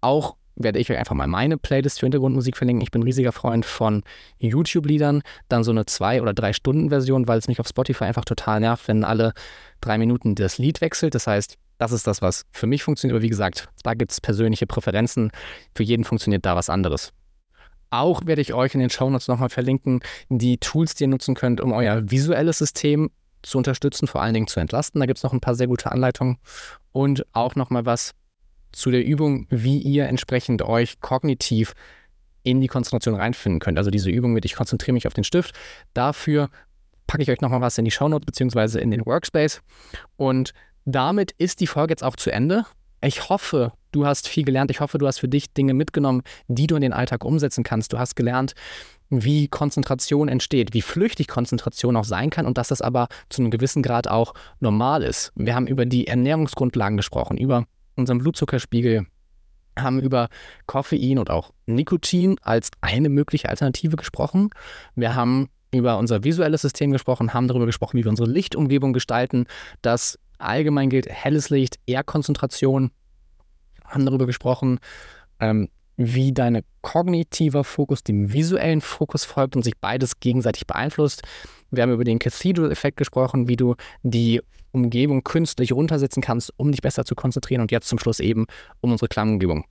[0.00, 2.82] Auch werde ich euch einfach mal meine Playlist für Hintergrundmusik verlinken.
[2.82, 4.02] Ich bin ein riesiger Freund von
[4.38, 5.22] YouTube-Liedern.
[5.48, 8.60] Dann so eine zwei- oder drei Stunden Version, weil es mich auf Spotify einfach total
[8.60, 9.32] nervt, wenn alle
[9.80, 11.14] drei Minuten das Lied wechselt.
[11.14, 13.16] Das heißt, das ist das, was für mich funktioniert.
[13.16, 15.32] Aber wie gesagt, da gibt es persönliche Präferenzen.
[15.74, 17.12] Für jeden funktioniert da was anderes.
[17.94, 21.60] Auch werde ich euch in den Shownotes nochmal verlinken, die Tools, die ihr nutzen könnt,
[21.60, 24.98] um euer visuelles System zu unterstützen, vor allen Dingen zu entlasten.
[24.98, 26.38] Da gibt es noch ein paar sehr gute Anleitungen
[26.90, 28.14] und auch nochmal was
[28.72, 31.74] zu der Übung, wie ihr entsprechend euch kognitiv
[32.42, 33.78] in die Konzentration reinfinden könnt.
[33.78, 35.54] Also diese Übung mit, ich konzentriere mich auf den Stift.
[35.94, 36.50] Dafür
[37.06, 39.62] packe ich euch nochmal was in die Shownotes beziehungsweise in den Workspace.
[40.16, 40.52] Und
[40.84, 42.64] damit ist die Folge jetzt auch zu Ende.
[43.02, 44.70] Ich hoffe, du hast viel gelernt.
[44.70, 47.92] Ich hoffe, du hast für dich Dinge mitgenommen, die du in den Alltag umsetzen kannst.
[47.92, 48.54] Du hast gelernt,
[49.10, 53.50] wie Konzentration entsteht, wie flüchtig Konzentration auch sein kann und dass das aber zu einem
[53.50, 55.32] gewissen Grad auch normal ist.
[55.36, 57.66] Wir haben über die Ernährungsgrundlagen gesprochen, über
[57.96, 59.06] unseren Blutzuckerspiegel,
[59.78, 60.28] haben über
[60.66, 64.50] Koffein und auch Nikotin als eine mögliche Alternative gesprochen.
[64.94, 69.46] Wir haben über unser visuelles System gesprochen, haben darüber gesprochen, wie wir unsere Lichtumgebung gestalten,
[69.82, 72.90] dass allgemein gilt helles Licht, eher Konzentration,
[73.86, 74.78] haben darüber gesprochen,
[75.40, 81.22] ähm, wie dein kognitiver Fokus dem visuellen Fokus folgt und sich beides gegenseitig beeinflusst.
[81.70, 84.40] Wir haben über den Cathedral-Effekt gesprochen, wie du die
[84.72, 88.46] Umgebung künstlich runtersetzen kannst, um dich besser zu konzentrieren und jetzt zum Schluss eben
[88.80, 89.64] um unsere Klangumgebung.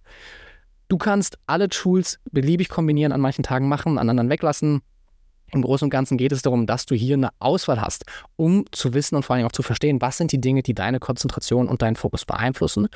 [0.88, 4.82] Du kannst alle Tools beliebig kombinieren, an manchen Tagen machen, an anderen weglassen.
[5.54, 8.94] Im Großen und Ganzen geht es darum, dass du hier eine Auswahl hast, um zu
[8.94, 11.84] wissen und vor allem auch zu verstehen, was sind die Dinge, die deine Konzentration und
[11.84, 12.88] deinen Fokus beeinflussen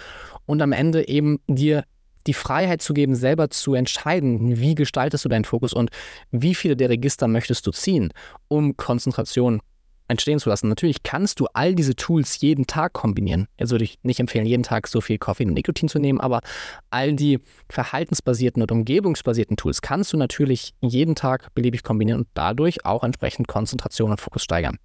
[0.45, 1.84] und am Ende eben dir
[2.26, 5.91] die Freiheit zu geben, selber zu entscheiden, wie gestaltest du deinen Fokus und
[6.32, 8.12] wie viele der Register möchtest du ziehen,
[8.47, 9.62] um Konzentration
[10.08, 10.70] entstehen zu lassen.
[10.70, 13.47] Natürlich kannst du all diese Tools jeden Tag kombinieren.
[13.60, 16.41] Jetzt würde ich nicht empfehlen, jeden Tag so viel Koffein und Nikotin zu nehmen, aber
[16.89, 17.39] all die
[17.70, 23.47] verhaltensbasierten und umgebungsbasierten Tools kannst du natürlich jeden Tag beliebig kombinieren und dadurch auch entsprechend
[23.47, 24.78] Konzentration und Fokus steigern.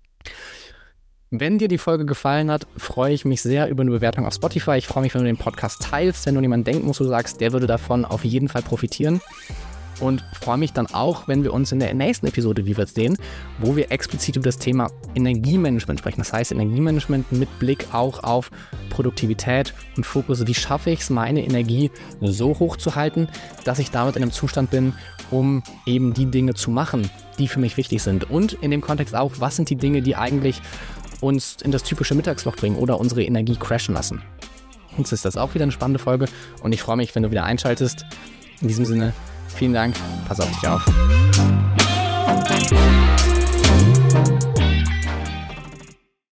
[1.35, 4.73] Wenn dir die Folge gefallen hat, freue ich mich sehr über eine Bewertung auf Spotify.
[4.73, 7.41] Ich freue mich, wenn du den Podcast teilst, wenn du jemanden denken musst, du sagst,
[7.41, 9.23] der würde davon auf jeden Fall profitieren.
[10.03, 13.17] Und freue mich dann auch, wenn wir uns in der nächsten Episode wieder sehen,
[13.61, 16.19] wo wir explizit über das Thema Energiemanagement sprechen.
[16.19, 18.51] Das heißt, Energiemanagement mit Blick auch auf
[18.91, 20.45] Produktivität und Fokus.
[20.45, 23.29] Wie schaffe ich es, meine Energie so hoch zu halten,
[23.65, 24.93] dass ich damit in einem Zustand bin,
[25.31, 28.29] um eben die Dinge zu machen, die für mich wichtig sind.
[28.29, 30.61] Und in dem Kontext auch, was sind die Dinge, die eigentlich
[31.21, 34.21] uns in das typische Mittagsloch bringen oder unsere Energie crashen lassen.
[34.99, 36.27] Jetzt ist das auch wieder eine spannende Folge
[36.61, 38.05] und ich freue mich, wenn du wieder einschaltest.
[38.61, 39.13] In diesem Sinne,
[39.57, 39.95] Vielen Dank.
[40.27, 40.85] Pass auf dich auf.